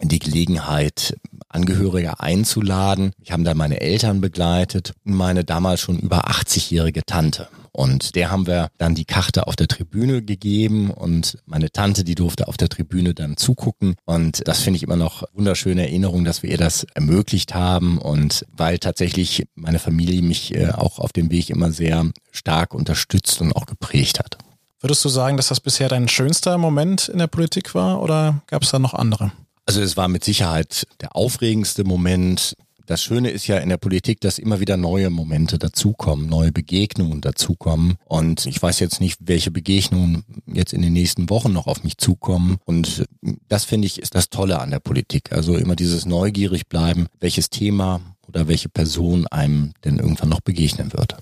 die 0.02 0.18
Gelegenheit, 0.18 1.16
Angehörige 1.48 2.20
einzuladen. 2.20 3.12
Ich 3.22 3.32
habe 3.32 3.42
da 3.44 3.54
meine 3.54 3.80
Eltern 3.80 4.20
begleitet 4.20 4.92
und 5.04 5.14
meine 5.14 5.44
damals 5.44 5.80
schon 5.80 5.98
über 5.98 6.28
80-jährige 6.28 7.02
Tante. 7.06 7.48
Und 7.76 8.14
der 8.14 8.30
haben 8.30 8.46
wir 8.46 8.70
dann 8.78 8.94
die 8.94 9.04
Karte 9.04 9.46
auf 9.46 9.54
der 9.54 9.68
Tribüne 9.68 10.22
gegeben 10.22 10.90
und 10.90 11.36
meine 11.44 11.70
Tante, 11.70 12.04
die 12.04 12.14
durfte 12.14 12.48
auf 12.48 12.56
der 12.56 12.70
Tribüne 12.70 13.12
dann 13.12 13.36
zugucken. 13.36 13.96
Und 14.06 14.48
das 14.48 14.62
finde 14.62 14.78
ich 14.78 14.82
immer 14.82 14.96
noch 14.96 15.24
wunderschöne 15.34 15.82
Erinnerung, 15.82 16.24
dass 16.24 16.42
wir 16.42 16.48
ihr 16.48 16.56
das 16.56 16.86
ermöglicht 16.94 17.54
haben 17.54 17.98
und 17.98 18.46
weil 18.50 18.78
tatsächlich 18.78 19.46
meine 19.54 19.78
Familie 19.78 20.22
mich 20.22 20.54
äh, 20.54 20.70
auch 20.70 20.98
auf 20.98 21.12
dem 21.12 21.30
Weg 21.30 21.50
immer 21.50 21.70
sehr 21.70 22.10
stark 22.32 22.72
unterstützt 22.72 23.42
und 23.42 23.52
auch 23.54 23.66
geprägt 23.66 24.20
hat. 24.20 24.38
Würdest 24.80 25.04
du 25.04 25.10
sagen, 25.10 25.36
dass 25.36 25.48
das 25.48 25.60
bisher 25.60 25.90
dein 25.90 26.08
schönster 26.08 26.56
Moment 26.56 27.10
in 27.10 27.18
der 27.18 27.26
Politik 27.26 27.74
war 27.74 28.00
oder 28.00 28.40
gab 28.46 28.62
es 28.62 28.70
da 28.70 28.78
noch 28.78 28.94
andere? 28.94 29.32
Also 29.66 29.82
es 29.82 29.98
war 29.98 30.08
mit 30.08 30.24
Sicherheit 30.24 30.86
der 31.02 31.14
aufregendste 31.14 31.84
Moment. 31.84 32.56
Das 32.86 33.02
Schöne 33.02 33.30
ist 33.30 33.48
ja 33.48 33.58
in 33.58 33.68
der 33.68 33.78
Politik, 33.78 34.20
dass 34.20 34.38
immer 34.38 34.60
wieder 34.60 34.76
neue 34.76 35.10
Momente 35.10 35.58
dazukommen, 35.58 36.28
neue 36.28 36.52
Begegnungen 36.52 37.20
dazukommen. 37.20 37.96
Und 38.04 38.46
ich 38.46 38.62
weiß 38.62 38.78
jetzt 38.78 39.00
nicht, 39.00 39.18
welche 39.24 39.50
Begegnungen 39.50 40.24
jetzt 40.46 40.72
in 40.72 40.82
den 40.82 40.92
nächsten 40.92 41.28
Wochen 41.28 41.52
noch 41.52 41.66
auf 41.66 41.82
mich 41.82 41.98
zukommen. 41.98 42.58
Und 42.64 43.04
das 43.48 43.64
finde 43.64 43.86
ich 43.86 44.00
ist 44.00 44.14
das 44.14 44.30
Tolle 44.30 44.60
an 44.60 44.70
der 44.70 44.78
Politik. 44.78 45.32
Also 45.32 45.56
immer 45.56 45.74
dieses 45.74 46.06
neugierig 46.06 46.68
bleiben, 46.68 47.08
welches 47.18 47.50
Thema 47.50 48.00
oder 48.28 48.46
welche 48.46 48.68
Person 48.68 49.26
einem 49.26 49.72
denn 49.84 49.98
irgendwann 49.98 50.28
noch 50.28 50.40
begegnen 50.40 50.92
wird. 50.92 51.16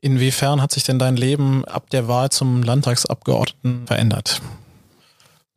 Inwiefern 0.00 0.62
hat 0.62 0.72
sich 0.72 0.84
denn 0.84 0.98
dein 0.98 1.16
Leben 1.16 1.66
ab 1.66 1.90
der 1.90 2.08
Wahl 2.08 2.30
zum 2.30 2.62
Landtagsabgeordneten 2.62 3.86
verändert? 3.86 4.40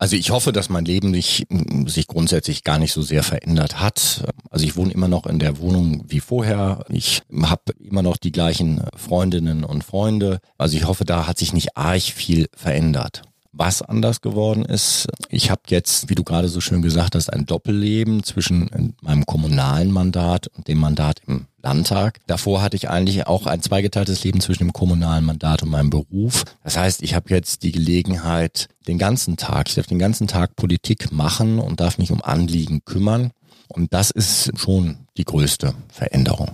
Also 0.00 0.14
ich 0.14 0.30
hoffe, 0.30 0.52
dass 0.52 0.68
mein 0.68 0.84
Leben 0.84 1.12
sich, 1.12 1.44
sich 1.86 2.06
grundsätzlich 2.06 2.62
gar 2.62 2.78
nicht 2.78 2.92
so 2.92 3.02
sehr 3.02 3.24
verändert 3.24 3.80
hat. 3.80 4.24
Also 4.48 4.64
ich 4.64 4.76
wohne 4.76 4.92
immer 4.92 5.08
noch 5.08 5.26
in 5.26 5.40
der 5.40 5.58
Wohnung 5.58 6.04
wie 6.06 6.20
vorher. 6.20 6.84
Ich 6.88 7.22
habe 7.42 7.72
immer 7.80 8.02
noch 8.02 8.16
die 8.16 8.30
gleichen 8.30 8.80
Freundinnen 8.96 9.64
und 9.64 9.82
Freunde. 9.82 10.38
Also 10.56 10.76
ich 10.76 10.86
hoffe, 10.86 11.04
da 11.04 11.26
hat 11.26 11.38
sich 11.38 11.52
nicht 11.52 11.76
arg 11.76 12.02
viel 12.02 12.46
verändert. 12.54 13.22
Was 13.50 13.82
anders 13.82 14.20
geworden 14.20 14.64
ist, 14.64 15.08
ich 15.30 15.50
habe 15.50 15.62
jetzt, 15.66 16.08
wie 16.08 16.14
du 16.14 16.22
gerade 16.22 16.48
so 16.48 16.60
schön 16.60 16.80
gesagt 16.80 17.16
hast, 17.16 17.32
ein 17.32 17.44
Doppelleben 17.44 18.22
zwischen 18.22 18.94
meinem 19.02 19.26
kommunalen 19.26 19.90
Mandat 19.90 20.46
und 20.46 20.68
dem 20.68 20.78
Mandat 20.78 21.22
im 21.26 21.47
Landtag. 21.62 22.20
Davor 22.26 22.62
hatte 22.62 22.76
ich 22.76 22.88
eigentlich 22.88 23.26
auch 23.26 23.46
ein 23.46 23.62
zweigeteiltes 23.62 24.24
Leben 24.24 24.40
zwischen 24.40 24.64
dem 24.64 24.72
kommunalen 24.72 25.24
Mandat 25.24 25.62
und 25.62 25.70
meinem 25.70 25.90
Beruf. 25.90 26.44
Das 26.64 26.76
heißt, 26.76 27.02
ich 27.02 27.14
habe 27.14 27.30
jetzt 27.30 27.62
die 27.62 27.72
Gelegenheit, 27.72 28.68
den 28.86 28.98
ganzen 28.98 29.36
Tag, 29.36 29.68
ich 29.68 29.74
darf 29.74 29.86
den 29.86 29.98
ganzen 29.98 30.26
Tag 30.26 30.56
Politik 30.56 31.12
machen 31.12 31.58
und 31.58 31.80
darf 31.80 31.98
mich 31.98 32.10
um 32.10 32.22
Anliegen 32.22 32.84
kümmern. 32.84 33.32
Und 33.68 33.92
das 33.92 34.10
ist 34.10 34.52
schon 34.58 34.96
die 35.16 35.24
größte 35.24 35.74
Veränderung. 35.92 36.50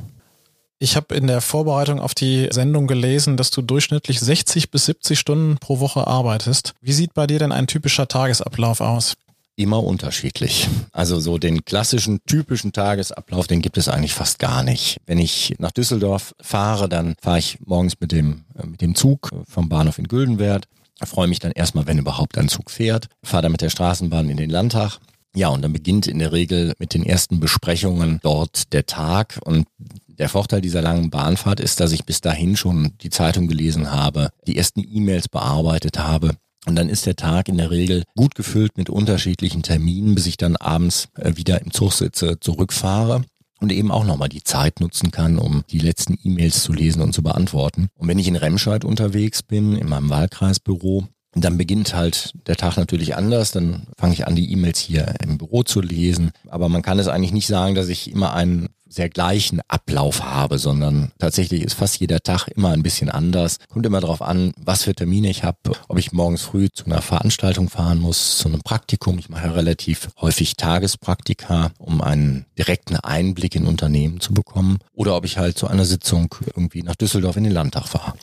Ich 0.79 0.97
habe 0.97 1.15
in 1.15 1.29
der 1.29 1.41
Vorbereitung 1.41 2.01
auf 2.01 2.15
die 2.15 2.49
Sendung 2.51 2.87
gelesen, 2.87 3.37
dass 3.37 3.51
du 3.51 3.63
durchschnittlich 3.63 4.21
60 4.21 4.71
bis 4.71 4.87
70 4.87 5.19
Stunden 5.19 5.57
pro 5.59 5.81
Woche 5.81 6.07
arbeitest. 6.07 6.75
Wie 6.81 6.93
sieht 6.93 7.15
bei 7.15 7.27
dir 7.27 7.39
denn 7.39 7.53
ein 7.53 7.67
typischer 7.67 8.09
Tagesablauf 8.09 8.81
aus? 8.81 9.15
Immer 9.57 9.85
unterschiedlich. 9.85 10.69
Also 10.91 11.21
so 11.21 11.39
den 11.39 11.65
klassischen, 11.65 12.19
typischen 12.27 12.73
Tagesablauf, 12.73 13.47
den 13.47 13.63
gibt 13.63 13.79
es 13.79 13.89
eigentlich 13.89 14.13
fast 14.13 14.41
gar 14.41 14.65
nicht. 14.65 14.99
Wenn 15.07 15.19
ich 15.19 15.55
nach 15.59 15.71
Düsseldorf 15.71 16.35
fahre, 16.41 16.89
dann 16.89 17.15
fahre 17.23 17.39
ich 17.39 17.59
morgens 17.65 17.95
mit 18.01 18.11
dem, 18.11 18.45
äh, 18.59 18.67
mit 18.67 18.81
dem 18.81 18.97
Zug 18.97 19.31
vom 19.49 19.69
Bahnhof 19.69 19.99
in 19.99 20.09
Güldenwert. 20.09 20.67
Freue 21.05 21.29
mich 21.29 21.39
dann 21.39 21.53
erstmal, 21.53 21.87
wenn 21.87 21.99
überhaupt 21.99 22.37
ein 22.37 22.49
Zug 22.49 22.71
fährt. 22.71 23.07
Fahre 23.23 23.43
dann 23.43 23.53
mit 23.53 23.61
der 23.61 23.71
Straßenbahn 23.71 24.29
in 24.29 24.39
den 24.39 24.51
Landtag. 24.51 24.99
Ja, 25.37 25.49
und 25.49 25.63
dann 25.63 25.73
beginnt 25.73 26.07
in 26.07 26.19
der 26.19 26.33
Regel 26.33 26.73
mit 26.79 26.95
den 26.95 27.05
ersten 27.05 27.39
Besprechungen 27.39 28.21
dort 28.23 28.73
der 28.73 28.87
Tag. 28.87 29.39
Und 29.45 29.67
der 30.07 30.29
Vorteil 30.29 30.63
dieser 30.63 30.83
langen 30.83 31.11
Bahnfahrt 31.11 31.61
ist, 31.61 31.79
dass 31.79 31.93
ich 31.93 32.05
bis 32.05 32.21
dahin 32.21 32.57
schon 32.57 32.93
die 33.03 33.11
Zeitung 33.11 33.47
gelesen 33.47 33.91
habe, 33.91 34.31
die 34.47 34.57
ersten 34.57 34.81
E-Mails 34.81 35.29
bearbeitet 35.29 35.99
habe 35.99 36.37
und 36.67 36.77
dann 36.77 36.89
ist 36.89 37.07
der 37.07 37.17
Tag 37.17 37.49
in 37.49 37.59
der 37.59 37.71
Regel 37.71 38.05
gut 38.17 38.35
gefüllt 38.35 38.77
mit 38.77 38.91
unterschiedlichen 38.91 39.63
Terminen, 39.63 40.15
bis 40.15 40.27
ich 40.27 40.37
dann 40.37 40.57
abends 40.57 41.09
äh, 41.17 41.37
wieder 41.37 41.61
im 41.61 41.73
Zug 41.73 41.93
sitze, 41.93 42.39
zurückfahre 42.41 43.25
und 43.61 43.73
eben 43.73 43.91
auch 43.91 44.05
nochmal 44.05 44.29
die 44.29 44.43
Zeit 44.43 44.81
nutzen 44.81 45.11
kann, 45.11 45.39
um 45.39 45.65
die 45.71 45.79
letzten 45.79 46.19
E-Mails 46.23 46.63
zu 46.63 46.73
lesen 46.73 47.03
und 47.03 47.13
zu 47.13 47.23
beantworten. 47.23 47.89
Und 47.97 48.09
wenn 48.09 48.19
ich 48.19 48.29
in 48.29 48.37
Remscheid 48.37 48.85
unterwegs 48.85 49.43
bin, 49.43 49.77
in 49.77 49.89
meinem 49.89 50.11
Wahlkreisbüro, 50.11 51.07
dann 51.35 51.59
beginnt 51.59 51.95
halt 51.95 52.33
der 52.47 52.57
Tag 52.57 52.77
natürlich 52.77 53.17
anders. 53.17 53.51
Dann 53.51 53.87
fange 53.99 54.15
ich 54.15 54.27
an, 54.27 54.37
die 54.37 54.53
E-Mails 54.53 54.79
hier 54.79 55.15
im 55.23 55.39
Büro 55.39 55.63
zu 55.63 55.81
lesen. 55.81 56.31
Aber 56.49 56.69
man 56.69 56.83
kann 56.83 56.99
es 56.99 57.09
eigentlich 57.09 57.33
nicht 57.33 57.49
sagen, 57.49 57.75
dass 57.75 57.89
ich 57.89 58.11
immer 58.11 58.35
einen 58.35 58.69
sehr 58.95 59.09
gleichen 59.09 59.61
Ablauf 59.69 60.23
habe, 60.23 60.59
sondern 60.59 61.13
tatsächlich 61.19 61.63
ist 61.63 61.75
fast 61.75 61.99
jeder 61.99 62.21
Tag 62.21 62.49
immer 62.49 62.71
ein 62.71 62.83
bisschen 62.83 63.11
anders. 63.11 63.59
Kommt 63.69 63.87
immer 63.87 64.01
darauf 64.01 64.23
an, 64.23 64.53
was 64.57 64.85
für 64.85 64.95
Termine 64.95 65.29
ich 65.29 65.45
habe, 65.45 65.59
ob 65.89 65.99
ich 65.99 66.13
morgens 66.13 66.43
früh 66.43 66.69
zu 66.73 66.87
einer 66.87 67.03
Veranstaltung 67.03 67.69
fahren 67.69 67.99
muss, 67.99 68.39
zu 68.39 68.49
einem 68.49 68.63
Praktikum. 68.63 69.19
Ich 69.19 69.29
mache 69.29 69.55
relativ 69.55 70.09
häufig 70.21 70.57
Tagespraktika, 70.57 71.73
um 71.79 72.01
einen 72.01 72.47
direkten 72.57 72.97
Einblick 72.97 73.55
in 73.57 73.67
Unternehmen 73.67 74.21
zu 74.21 74.33
bekommen. 74.33 74.79
Oder 74.95 75.17
ob 75.17 75.25
ich 75.25 75.39
halt 75.39 75.59
zu 75.59 75.67
einer 75.67 75.85
Sitzung 75.85 76.35
irgendwie 76.47 76.83
nach 76.83 76.97
Düsseldorf 76.97 77.37
in 77.37 77.45
den 77.45 77.53
Landtag 77.53 77.89
fahre. 77.89 78.15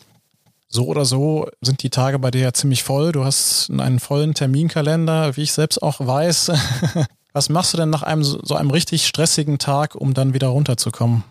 So 0.73 0.85
oder 0.85 1.03
so 1.03 1.47
sind 1.59 1.83
die 1.83 1.89
Tage 1.89 2.17
bei 2.17 2.31
dir 2.31 2.41
ja 2.41 2.53
ziemlich 2.53 2.83
voll. 2.83 3.11
Du 3.11 3.25
hast 3.25 3.69
einen 3.69 3.99
vollen 3.99 4.33
Terminkalender, 4.33 5.35
wie 5.35 5.41
ich 5.41 5.51
selbst 5.51 5.83
auch 5.83 5.99
weiß. 5.99 6.51
Was 7.33 7.49
machst 7.49 7.73
du 7.73 7.77
denn 7.77 7.89
nach 7.89 8.03
einem 8.03 8.23
so 8.23 8.55
einem 8.55 8.71
richtig 8.71 9.07
stressigen 9.07 9.57
Tag, 9.57 9.95
um 9.95 10.13
dann 10.13 10.33
wieder 10.33 10.47
runterzukommen? 10.47 11.23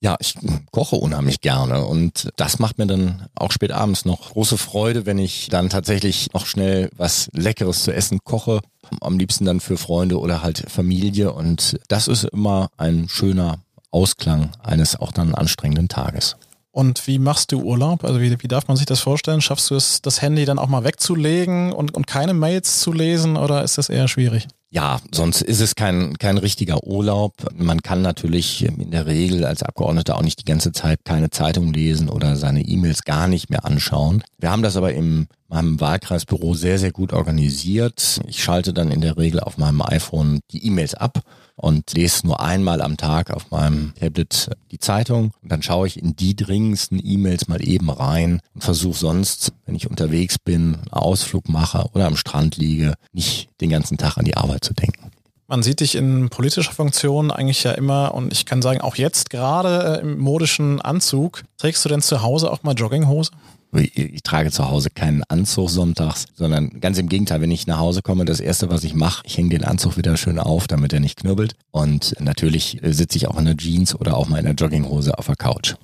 Ja, 0.00 0.16
ich 0.20 0.34
koche 0.70 0.94
unheimlich 0.94 1.40
gerne 1.40 1.84
und 1.84 2.28
das 2.36 2.60
macht 2.60 2.78
mir 2.78 2.86
dann 2.86 3.26
auch 3.34 3.50
spät 3.50 3.72
abends 3.72 4.04
noch 4.04 4.30
große 4.30 4.56
Freude, 4.56 5.06
wenn 5.06 5.18
ich 5.18 5.48
dann 5.48 5.70
tatsächlich 5.70 6.32
noch 6.32 6.46
schnell 6.46 6.88
was 6.96 7.28
Leckeres 7.32 7.82
zu 7.82 7.92
essen 7.92 8.20
koche. 8.22 8.60
Am 9.00 9.18
liebsten 9.18 9.44
dann 9.44 9.58
für 9.58 9.76
Freunde 9.76 10.20
oder 10.20 10.42
halt 10.42 10.64
Familie 10.70 11.32
und 11.32 11.80
das 11.88 12.06
ist 12.06 12.24
immer 12.24 12.70
ein 12.76 13.08
schöner 13.08 13.58
Ausklang 13.90 14.52
eines 14.62 14.94
auch 14.94 15.10
dann 15.10 15.34
anstrengenden 15.34 15.88
Tages. 15.88 16.36
Und 16.70 17.04
wie 17.08 17.18
machst 17.18 17.50
du 17.50 17.60
Urlaub? 17.60 18.04
Also 18.04 18.20
wie, 18.20 18.40
wie 18.40 18.48
darf 18.48 18.68
man 18.68 18.76
sich 18.76 18.86
das 18.86 19.00
vorstellen? 19.00 19.40
Schaffst 19.40 19.70
du 19.70 19.74
es, 19.74 20.00
das 20.00 20.22
Handy 20.22 20.44
dann 20.44 20.60
auch 20.60 20.68
mal 20.68 20.84
wegzulegen 20.84 21.72
und, 21.72 21.92
und 21.92 22.06
keine 22.06 22.34
Mails 22.34 22.78
zu 22.78 22.92
lesen 22.92 23.36
oder 23.36 23.64
ist 23.64 23.78
das 23.78 23.88
eher 23.88 24.06
schwierig? 24.06 24.46
Ja, 24.70 25.00
sonst 25.12 25.40
ist 25.40 25.60
es 25.60 25.74
kein, 25.74 26.18
kein 26.18 26.36
richtiger 26.36 26.84
Urlaub. 26.84 27.32
Man 27.54 27.80
kann 27.80 28.02
natürlich 28.02 28.64
in 28.64 28.90
der 28.90 29.06
Regel 29.06 29.46
als 29.46 29.62
Abgeordneter 29.62 30.16
auch 30.16 30.22
nicht 30.22 30.40
die 30.40 30.44
ganze 30.44 30.72
Zeit 30.72 31.00
keine 31.04 31.30
Zeitung 31.30 31.72
lesen 31.72 32.10
oder 32.10 32.36
seine 32.36 32.60
E-Mails 32.60 33.04
gar 33.04 33.28
nicht 33.28 33.48
mehr 33.48 33.64
anschauen. 33.64 34.22
Wir 34.38 34.50
haben 34.50 34.62
das 34.62 34.76
aber 34.76 34.92
im 34.92 35.26
meinem 35.48 35.80
Wahlkreisbüro 35.80 36.54
sehr, 36.54 36.78
sehr 36.78 36.92
gut 36.92 37.12
organisiert. 37.12 38.20
Ich 38.26 38.42
schalte 38.42 38.72
dann 38.72 38.90
in 38.90 39.00
der 39.00 39.16
Regel 39.16 39.40
auf 39.40 39.58
meinem 39.58 39.82
iPhone 39.82 40.40
die 40.50 40.66
E-Mails 40.66 40.94
ab 40.94 41.22
und 41.56 41.92
lese 41.94 42.26
nur 42.26 42.40
einmal 42.40 42.80
am 42.80 42.96
Tag 42.96 43.30
auf 43.30 43.50
meinem 43.50 43.92
Tablet 43.98 44.50
die 44.70 44.78
Zeitung. 44.78 45.32
Und 45.42 45.50
dann 45.50 45.62
schaue 45.62 45.86
ich 45.86 46.00
in 46.00 46.14
die 46.14 46.36
dringendsten 46.36 47.00
E-Mails 47.02 47.48
mal 47.48 47.66
eben 47.66 47.90
rein 47.90 48.40
und 48.54 48.62
versuche 48.62 48.98
sonst, 48.98 49.52
wenn 49.66 49.74
ich 49.74 49.90
unterwegs 49.90 50.38
bin, 50.38 50.76
einen 50.76 50.92
Ausflug 50.92 51.48
mache 51.48 51.86
oder 51.94 52.06
am 52.06 52.16
Strand 52.16 52.56
liege, 52.56 52.94
nicht 53.12 53.48
den 53.60 53.70
ganzen 53.70 53.98
Tag 53.98 54.18
an 54.18 54.24
die 54.24 54.36
Arbeit 54.36 54.64
zu 54.64 54.74
denken. 54.74 55.10
Man 55.50 55.62
sieht 55.62 55.80
dich 55.80 55.94
in 55.94 56.28
politischer 56.28 56.72
Funktion 56.72 57.30
eigentlich 57.30 57.64
ja 57.64 57.72
immer 57.72 58.14
und 58.14 58.32
ich 58.32 58.44
kann 58.44 58.60
sagen, 58.60 58.82
auch 58.82 58.96
jetzt 58.96 59.30
gerade 59.30 59.96
äh, 59.96 60.00
im 60.02 60.18
modischen 60.18 60.82
Anzug. 60.82 61.42
Trägst 61.56 61.82
du 61.84 61.88
denn 61.88 62.02
zu 62.02 62.20
Hause 62.20 62.52
auch 62.52 62.62
mal 62.64 62.74
Jogginghose? 62.74 63.30
Ich 63.72 64.22
trage 64.22 64.50
zu 64.50 64.70
Hause 64.70 64.88
keinen 64.90 65.22
Anzug 65.24 65.68
sonntags, 65.68 66.24
sondern 66.34 66.80
ganz 66.80 66.98
im 66.98 67.08
Gegenteil, 67.08 67.42
wenn 67.42 67.50
ich 67.50 67.66
nach 67.66 67.78
Hause 67.78 68.00
komme, 68.00 68.24
das 68.24 68.40
erste, 68.40 68.70
was 68.70 68.82
ich 68.82 68.94
mache, 68.94 69.22
ich 69.26 69.36
hänge 69.36 69.50
den 69.50 69.64
Anzug 69.64 69.98
wieder 69.98 70.16
schön 70.16 70.38
auf, 70.38 70.66
damit 70.66 70.92
er 70.92 71.00
nicht 71.00 71.18
knirbelt. 71.18 71.54
Und 71.70 72.14
natürlich 72.18 72.80
sitze 72.82 73.18
ich 73.18 73.28
auch 73.28 73.38
in 73.38 73.44
der 73.44 73.56
Jeans 73.56 73.94
oder 73.94 74.16
auch 74.16 74.28
mal 74.28 74.38
in 74.38 74.46
der 74.46 74.54
Jogginghose 74.54 75.18
auf 75.18 75.26
der 75.26 75.36
Couch. 75.36 75.74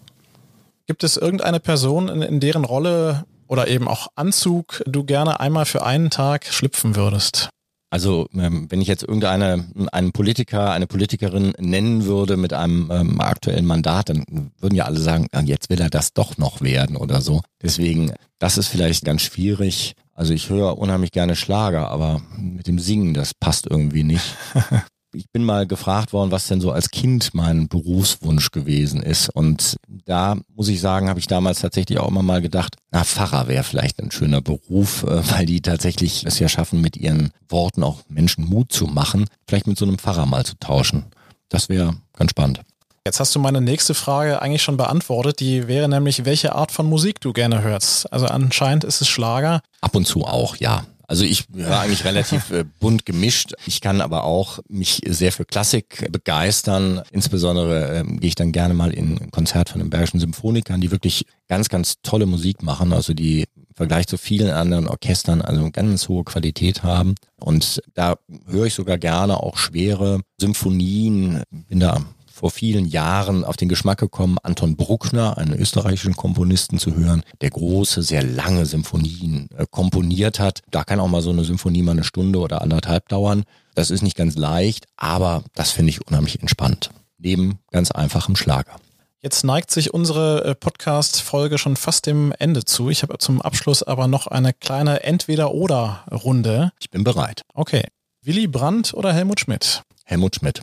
Gibt 0.87 1.05
es 1.05 1.17
irgendeine 1.17 1.61
Person, 1.61 2.09
in, 2.09 2.23
in 2.23 2.41
deren 2.41 2.65
Rolle 2.65 3.25
oder 3.49 3.69
eben 3.69 3.89
auch 3.89 4.09
Anzug 4.17 4.83
du 4.87 5.05
gerne 5.05 5.41
einmal 5.41 5.67
für 5.67 5.85
einen 5.85 6.11
Tag 6.11 6.47
schlüpfen 6.47 6.97
würdest? 6.97 7.51
Also 7.95 8.27
ähm, 8.35 8.67
wenn 8.71 8.81
ich 8.81 8.89
jetzt 8.89 9.05
irgendeine 9.05 9.67
einen 9.93 10.11
Politiker, 10.11 10.73
eine 10.73 10.89
Politikerin 10.89 11.53
nennen 11.61 12.07
würde 12.07 12.37
mit 12.37 12.53
einem 12.53 12.91
ähm, 12.91 13.21
aktuellen 13.21 13.67
Mandat, 13.67 14.09
dann 14.09 14.51
würden 14.59 14.75
ja 14.75 14.87
alle 14.87 14.99
sagen, 14.99 15.29
jetzt 15.45 15.71
will 15.71 15.81
er 15.81 15.91
das 15.91 16.13
doch 16.13 16.37
noch 16.37 16.61
werden 16.61 16.97
oder 16.97 17.21
so. 17.21 17.43
Deswegen, 17.63 18.13
das 18.41 18.59
ist 18.59 18.67
vielleicht 18.67 19.05
ganz 19.05 19.23
schwierig. 19.23 19.95
Also 20.13 20.35
ich 20.35 20.51
höre 20.51 20.77
unheimlich 20.77 21.13
gerne 21.13 21.37
Schlager, 21.37 21.89
aber 21.89 22.21
mit 22.37 22.67
dem 22.67 22.81
Singen, 22.81 23.15
das 23.15 23.33
passt 23.33 23.69
irgendwie 23.71 24.03
nicht. 24.03 24.25
ich 25.15 25.31
bin 25.31 25.45
mal 25.45 25.67
gefragt 25.67 26.13
worden, 26.13 26.31
was 26.31 26.47
denn 26.49 26.61
so 26.61 26.73
als 26.73 26.91
Kind 26.91 27.35
mein 27.35 27.69
Berufswunsch 27.69 28.51
gewesen 28.51 29.03
ist. 29.03 29.29
Und 29.31 29.77
da 29.89 30.37
muss 30.55 30.69
ich 30.69 30.81
sagen, 30.81 31.09
habe 31.09 31.21
ich 31.21 31.27
damals 31.27 31.61
tatsächlich 31.61 31.99
auch 31.99 32.09
immer 32.09 32.23
mal 32.23 32.43
gedacht, 32.43 32.77
na, 32.91 33.05
Pfarrer 33.05 33.49
wäre 33.49 33.65
vielleicht 33.65 34.01
ein 34.01 34.11
schöner 34.11 34.41
Beruf, 34.41 35.05
äh, 35.05 35.31
weil 35.31 35.47
die 35.47 35.61
tatsächlich 35.61 36.25
es 36.25 36.39
ja 36.39 36.49
schaffen, 36.49 36.81
mit 36.81 36.97
ihren 36.97 37.31
Worten 37.49 37.83
auch 37.83 38.01
Menschen 38.09 38.45
Mut 38.45 38.73
zu 38.73 38.87
machen, 38.87 39.27
vielleicht 39.47 39.67
mit 39.67 39.79
so 39.79 39.85
einem 39.85 39.99
Pfarrer 39.99 40.27
mal 40.27 40.45
zu 40.45 40.59
tauschen. 40.59 41.05
Das 41.49 41.69
wäre 41.69 41.97
ganz 42.17 42.31
spannend. 42.31 42.61
Jetzt 43.07 43.21
hast 43.21 43.35
du 43.35 43.39
meine 43.39 43.61
nächste 43.61 43.93
Frage 43.93 44.41
eigentlich 44.41 44.63
schon 44.63 44.79
beantwortet. 44.79 45.41
Die 45.41 45.69
wäre 45.69 45.91
nämlich, 45.91 46.25
welche 46.25 46.55
Art 46.55 46.73
von 46.73 46.87
Musik 46.87 47.21
du 47.21 47.35
gerne 47.35 47.61
hörst. 47.61 48.11
Also 48.11 48.27
anscheinend 48.27 48.83
ist 48.83 49.03
es 49.03 49.09
Schlager. 49.09 49.61
Ab 49.83 49.95
und 49.95 50.07
zu 50.07 50.25
auch, 50.25 50.57
ja. 50.57 50.87
Also 51.07 51.25
ich 51.25 51.45
höre 51.55 51.81
eigentlich 51.81 52.05
relativ 52.05 52.51
äh, 52.51 52.65
bunt 52.81 53.05
gemischt. 53.05 53.53
Ich 53.67 53.81
kann 53.81 54.01
aber 54.01 54.25
auch 54.25 54.61
mich 54.69 55.03
sehr 55.07 55.33
für 55.33 55.45
Klassik 55.45 56.11
begeistern. 56.11 57.03
Insbesondere 57.11 57.99
ähm, 57.99 58.21
gehe 58.21 58.29
ich 58.29 58.35
dann 58.35 58.53
gerne 58.53 58.75
mal 58.75 58.93
in 58.93 59.19
ein 59.19 59.31
Konzert 59.31 59.69
von 59.69 59.81
den 59.81 59.91
Bergischen 59.91 60.21
Symphonikern, 60.21 60.81
die 60.81 60.91
wirklich 60.91 61.27
ganz, 61.49 61.69
ganz 61.69 61.97
tolle 62.03 62.27
Musik 62.27 62.63
machen. 62.63 62.93
Also 62.93 63.13
die 63.13 63.43
im 63.57 63.75
Vergleich 63.75 64.07
zu 64.07 64.17
vielen 64.17 64.51
anderen 64.51 64.87
Orchestern 64.87 65.43
also 65.43 65.71
ganz 65.71 66.09
hohe 66.09 66.25
Qualität 66.25 66.83
haben. 66.83 67.15
Und 67.39 67.83
da 67.95 68.17
höre 68.47 68.67
ich 68.67 68.75
sogar 68.75 68.99
gerne 68.99 69.43
auch 69.43 69.57
schwere 69.57 70.21
Symphonien. 70.41 71.43
Bin 71.69 71.81
da 71.81 72.03
vor 72.35 72.51
vielen 72.51 72.87
Jahren 72.87 73.45
auf 73.45 73.57
den 73.57 73.69
Geschmack 73.69 73.99
gekommen, 73.99 74.39
Anton 74.43 74.77
Bruckner, 74.77 75.39
einen 75.39 75.55
österreichischen 75.55 76.17
Komponisten 76.17 76.81
zu 76.81 76.97
hören, 76.97 77.23
der 77.41 77.51
große, 77.51 78.03
sehr 78.03 78.25
lange 78.25 78.67
Symphonien 78.67 79.49
äh, 79.57 79.67
komponiert 79.71 80.41
hat. 80.41 80.61
Da 80.73 80.83
kann 80.83 80.99
auch 80.99 81.07
mal 81.07 81.23
so 81.23 81.31
eine 81.31 81.45
Symphonie 81.45 81.83
mal 81.83 81.93
eine 81.93 82.03
Stunde 82.03 82.41
oder 82.41 82.61
anderthalb 82.61 83.09
dauern. 83.09 83.45
Das 83.77 83.93
ist 83.93 84.03
nicht 84.03 84.17
ganz 84.17 84.35
leicht, 84.35 84.87
aber 84.97 85.45
das 85.55 85.71
finde 85.71 85.91
ich 85.91 86.05
unheimlich 86.07 86.41
entspannt. 86.41 86.91
Neben 87.19 87.61
ganz 87.71 87.93
einfachem 87.93 88.35
Schlager. 88.35 88.77
Jetzt 89.21 89.45
neigt 89.45 89.71
sich 89.71 89.95
unsere 89.95 90.45
äh, 90.45 90.55
Podcast-Folge 90.57 91.57
schon 91.57 91.77
fast 91.77 92.07
dem 92.07 92.33
Ende 92.39 92.65
zu. 92.65 92.91
Ich 92.91 93.03
habe 93.03 93.17
zum 93.19 93.41
Abschluss 93.41 93.85
aber 93.85 94.09
noch 94.09 94.27
eine 94.27 94.53
kleine 94.53 95.05
Entweder-Oder-Runde. 95.05 96.73
Ich 96.81 96.91
bin 96.91 97.05
bereit. 97.05 97.43
Okay. 97.55 97.85
Willy 98.23 98.49
Brandt 98.49 98.93
oder 98.93 99.13
Helmut 99.13 99.39
Schmidt? 99.39 99.83
Helmut 100.05 100.35
Schmidt. 100.35 100.63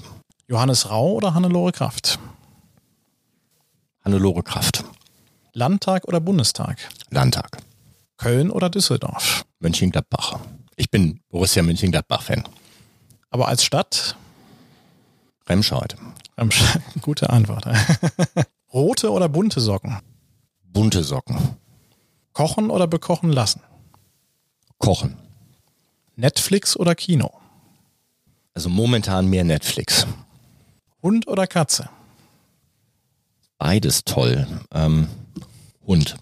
Johannes 0.51 0.89
Rau 0.89 1.13
oder 1.13 1.33
Hannelore 1.33 1.71
Kraft? 1.71 2.19
Hannelore 4.03 4.43
Kraft. 4.43 4.83
Landtag 5.53 6.05
oder 6.09 6.19
Bundestag? 6.19 6.77
Landtag. 7.09 7.59
Köln 8.17 8.51
oder 8.51 8.69
Düsseldorf? 8.69 9.45
Mönchengladbach. 9.59 10.41
Ich 10.75 10.91
bin 10.91 11.21
Borussia 11.29 11.63
Mönchengladbach-Fan. 11.63 12.43
Aber 13.29 13.47
als 13.47 13.63
Stadt? 13.63 14.17
Remscheid. 15.47 15.95
Remscheid. 16.37 16.81
Gute 17.01 17.29
Antwort. 17.29 17.65
Rote 18.73 19.09
oder 19.09 19.29
bunte 19.29 19.61
Socken? 19.61 19.99
Bunte 20.65 21.05
Socken. 21.05 21.37
Kochen 22.33 22.71
oder 22.71 22.87
bekochen 22.87 23.31
lassen? 23.31 23.61
Kochen. 24.79 25.17
Netflix 26.17 26.75
oder 26.75 26.93
Kino? 26.93 27.31
Also 28.53 28.67
momentan 28.67 29.27
mehr 29.27 29.45
Netflix. 29.45 30.05
Hund 31.03 31.27
oder 31.27 31.47
Katze? 31.47 31.89
Beides 33.57 34.03
toll. 34.03 34.47
Ähm, 34.73 35.07
Hund. 35.85 36.15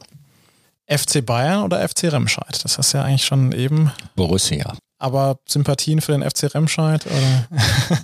FC 0.87 1.25
Bayern 1.25 1.63
oder 1.63 1.87
FC 1.87 2.05
Remscheid? 2.05 2.63
Das 2.63 2.77
hast 2.77 2.93
du 2.93 2.97
ja 2.97 3.03
eigentlich 3.03 3.25
schon 3.25 3.51
eben. 3.51 3.91
Borussia. 4.15 4.75
Aber 5.01 5.39
Sympathien 5.47 6.01
für 6.01 6.11
den 6.11 6.29
FC 6.29 6.53
Remscheid? 6.53 7.05
Oder? 7.05 7.47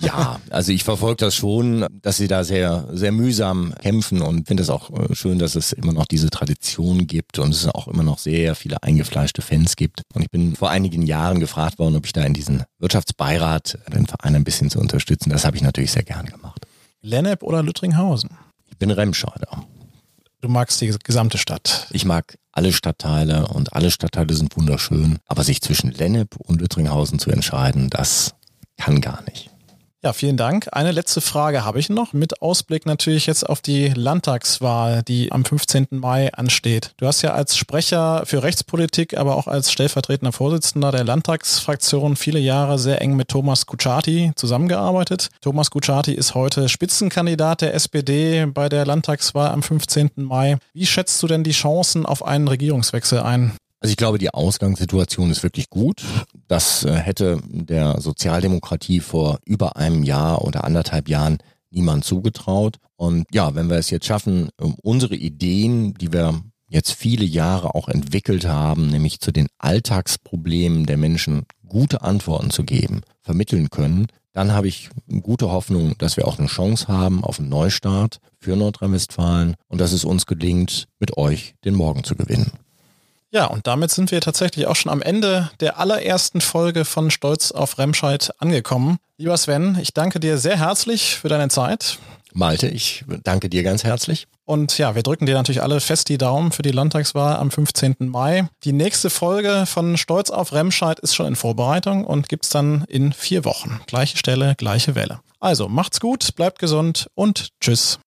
ja, 0.00 0.40
also 0.48 0.72
ich 0.72 0.82
verfolge 0.82 1.16
das 1.16 1.34
schon, 1.34 1.86
dass 2.00 2.16
sie 2.16 2.28
da 2.28 2.42
sehr, 2.42 2.88
sehr 2.92 3.12
mühsam 3.12 3.74
kämpfen 3.82 4.22
und 4.22 4.48
finde 4.48 4.62
es 4.62 4.70
auch 4.70 4.88
äh, 4.90 5.14
schön, 5.14 5.38
dass 5.38 5.56
es 5.56 5.72
immer 5.72 5.92
noch 5.92 6.06
diese 6.06 6.30
Tradition 6.30 7.06
gibt 7.06 7.38
und 7.38 7.52
es 7.52 7.66
auch 7.68 7.88
immer 7.88 8.02
noch 8.02 8.18
sehr 8.18 8.54
viele 8.54 8.82
eingefleischte 8.82 9.42
Fans 9.42 9.76
gibt. 9.76 10.02
Und 10.14 10.22
ich 10.22 10.30
bin 10.30 10.56
vor 10.56 10.70
einigen 10.70 11.02
Jahren 11.02 11.38
gefragt 11.38 11.78
worden, 11.78 11.96
ob 11.96 12.06
ich 12.06 12.14
da 12.14 12.22
in 12.22 12.32
diesen 12.32 12.62
Wirtschaftsbeirat 12.78 13.78
den 13.92 14.06
Verein 14.06 14.34
ein 14.34 14.44
bisschen 14.44 14.70
zu 14.70 14.78
unterstützen. 14.78 15.28
Das 15.28 15.44
habe 15.44 15.56
ich 15.56 15.62
natürlich 15.62 15.92
sehr 15.92 16.04
gern 16.04 16.24
gemacht. 16.24 16.65
Lennep 17.06 17.44
oder 17.44 17.62
Lüttringhausen? 17.62 18.30
Ich 18.66 18.78
bin 18.78 18.90
Remscheider. 18.90 19.64
Du 20.40 20.48
magst 20.48 20.80
die 20.80 20.92
gesamte 21.04 21.38
Stadt. 21.38 21.86
Ich 21.92 22.04
mag 22.04 22.36
alle 22.50 22.72
Stadtteile 22.72 23.46
und 23.46 23.74
alle 23.74 23.92
Stadtteile 23.92 24.34
sind 24.34 24.56
wunderschön. 24.56 25.20
Aber 25.26 25.44
sich 25.44 25.62
zwischen 25.62 25.92
Lennep 25.92 26.34
und 26.36 26.60
Lüttringhausen 26.60 27.20
zu 27.20 27.30
entscheiden, 27.30 27.90
das 27.90 28.34
kann 28.76 29.00
gar 29.00 29.22
nicht. 29.22 29.50
Ja, 30.06 30.12
vielen 30.12 30.36
Dank. 30.36 30.68
Eine 30.70 30.92
letzte 30.92 31.20
Frage 31.20 31.64
habe 31.64 31.80
ich 31.80 31.88
noch, 31.88 32.12
mit 32.12 32.40
Ausblick 32.40 32.86
natürlich 32.86 33.26
jetzt 33.26 33.42
auf 33.42 33.60
die 33.60 33.88
Landtagswahl, 33.88 35.02
die 35.02 35.32
am 35.32 35.44
15. 35.44 35.88
Mai 35.90 36.32
ansteht. 36.32 36.92
Du 36.98 37.08
hast 37.08 37.22
ja 37.22 37.32
als 37.32 37.56
Sprecher 37.56 38.22
für 38.24 38.44
Rechtspolitik, 38.44 39.18
aber 39.18 39.34
auch 39.34 39.48
als 39.48 39.72
stellvertretender 39.72 40.30
Vorsitzender 40.30 40.92
der 40.92 41.02
Landtagsfraktion 41.02 42.14
viele 42.14 42.38
Jahre 42.38 42.78
sehr 42.78 43.02
eng 43.02 43.16
mit 43.16 43.26
Thomas 43.26 43.66
Kutschaty 43.66 44.30
zusammengearbeitet. 44.36 45.30
Thomas 45.40 45.72
Kutschaty 45.72 46.12
ist 46.12 46.36
heute 46.36 46.68
Spitzenkandidat 46.68 47.62
der 47.62 47.74
SPD 47.74 48.46
bei 48.46 48.68
der 48.68 48.86
Landtagswahl 48.86 49.50
am 49.50 49.64
15. 49.64 50.10
Mai. 50.18 50.58
Wie 50.72 50.86
schätzt 50.86 51.20
du 51.20 51.26
denn 51.26 51.42
die 51.42 51.50
Chancen 51.50 52.06
auf 52.06 52.24
einen 52.24 52.46
Regierungswechsel 52.46 53.18
ein? 53.18 53.56
Also 53.86 53.92
ich 53.92 53.98
glaube, 53.98 54.18
die 54.18 54.34
Ausgangssituation 54.34 55.30
ist 55.30 55.44
wirklich 55.44 55.70
gut. 55.70 56.02
Das 56.48 56.82
äh, 56.82 56.92
hätte 56.92 57.38
der 57.46 58.00
Sozialdemokratie 58.00 58.98
vor 58.98 59.38
über 59.44 59.76
einem 59.76 60.02
Jahr 60.02 60.42
oder 60.42 60.64
anderthalb 60.64 61.08
Jahren 61.08 61.38
niemand 61.70 62.04
zugetraut. 62.04 62.78
Und 62.96 63.26
ja, 63.32 63.54
wenn 63.54 63.70
wir 63.70 63.76
es 63.76 63.90
jetzt 63.90 64.06
schaffen, 64.06 64.48
unsere 64.82 65.14
Ideen, 65.14 65.94
die 65.94 66.12
wir 66.12 66.34
jetzt 66.66 66.94
viele 66.94 67.24
Jahre 67.24 67.76
auch 67.76 67.88
entwickelt 67.88 68.44
haben, 68.44 68.88
nämlich 68.88 69.20
zu 69.20 69.30
den 69.30 69.46
Alltagsproblemen 69.58 70.86
der 70.86 70.96
Menschen 70.96 71.44
gute 71.68 72.02
Antworten 72.02 72.50
zu 72.50 72.64
geben, 72.64 73.02
vermitteln 73.22 73.70
können, 73.70 74.08
dann 74.32 74.50
habe 74.50 74.66
ich 74.66 74.90
gute 75.22 75.52
Hoffnung, 75.52 75.96
dass 75.98 76.16
wir 76.16 76.26
auch 76.26 76.40
eine 76.40 76.48
Chance 76.48 76.88
haben 76.88 77.22
auf 77.22 77.38
einen 77.38 77.50
Neustart 77.50 78.18
für 78.40 78.56
Nordrhein-Westfalen 78.56 79.54
und 79.68 79.80
dass 79.80 79.92
es 79.92 80.04
uns 80.04 80.26
gelingt, 80.26 80.88
mit 80.98 81.16
euch 81.16 81.54
den 81.64 81.76
Morgen 81.76 82.02
zu 82.02 82.16
gewinnen. 82.16 82.50
Ja, 83.36 83.44
und 83.44 83.66
damit 83.66 83.90
sind 83.90 84.12
wir 84.12 84.22
tatsächlich 84.22 84.66
auch 84.66 84.76
schon 84.76 84.90
am 84.90 85.02
Ende 85.02 85.50
der 85.60 85.78
allerersten 85.78 86.40
Folge 86.40 86.86
von 86.86 87.10
Stolz 87.10 87.52
auf 87.52 87.76
Remscheid 87.76 88.32
angekommen. 88.38 88.96
Lieber 89.18 89.36
Sven, 89.36 89.76
ich 89.78 89.92
danke 89.92 90.20
dir 90.20 90.38
sehr 90.38 90.58
herzlich 90.58 91.16
für 91.16 91.28
deine 91.28 91.50
Zeit. 91.50 91.98
Malte, 92.32 92.66
ich 92.66 93.04
danke 93.24 93.50
dir 93.50 93.62
ganz 93.62 93.84
herzlich. 93.84 94.26
Und 94.46 94.78
ja, 94.78 94.94
wir 94.94 95.02
drücken 95.02 95.26
dir 95.26 95.34
natürlich 95.34 95.62
alle 95.62 95.82
fest 95.82 96.08
die 96.08 96.16
Daumen 96.16 96.50
für 96.50 96.62
die 96.62 96.70
Landtagswahl 96.70 97.36
am 97.36 97.50
15. 97.50 97.96
Mai. 97.98 98.48
Die 98.64 98.72
nächste 98.72 99.10
Folge 99.10 99.66
von 99.66 99.98
Stolz 99.98 100.30
auf 100.30 100.54
Remscheid 100.54 100.98
ist 101.00 101.14
schon 101.14 101.26
in 101.26 101.36
Vorbereitung 101.36 102.06
und 102.06 102.30
gibt's 102.30 102.48
dann 102.48 102.86
in 102.88 103.12
vier 103.12 103.44
Wochen. 103.44 103.82
Gleiche 103.86 104.16
Stelle, 104.16 104.54
gleiche 104.56 104.94
Welle. 104.94 105.20
Also 105.40 105.68
macht's 105.68 106.00
gut, 106.00 106.34
bleibt 106.36 106.58
gesund 106.58 107.08
und 107.14 107.50
tschüss. 107.60 107.98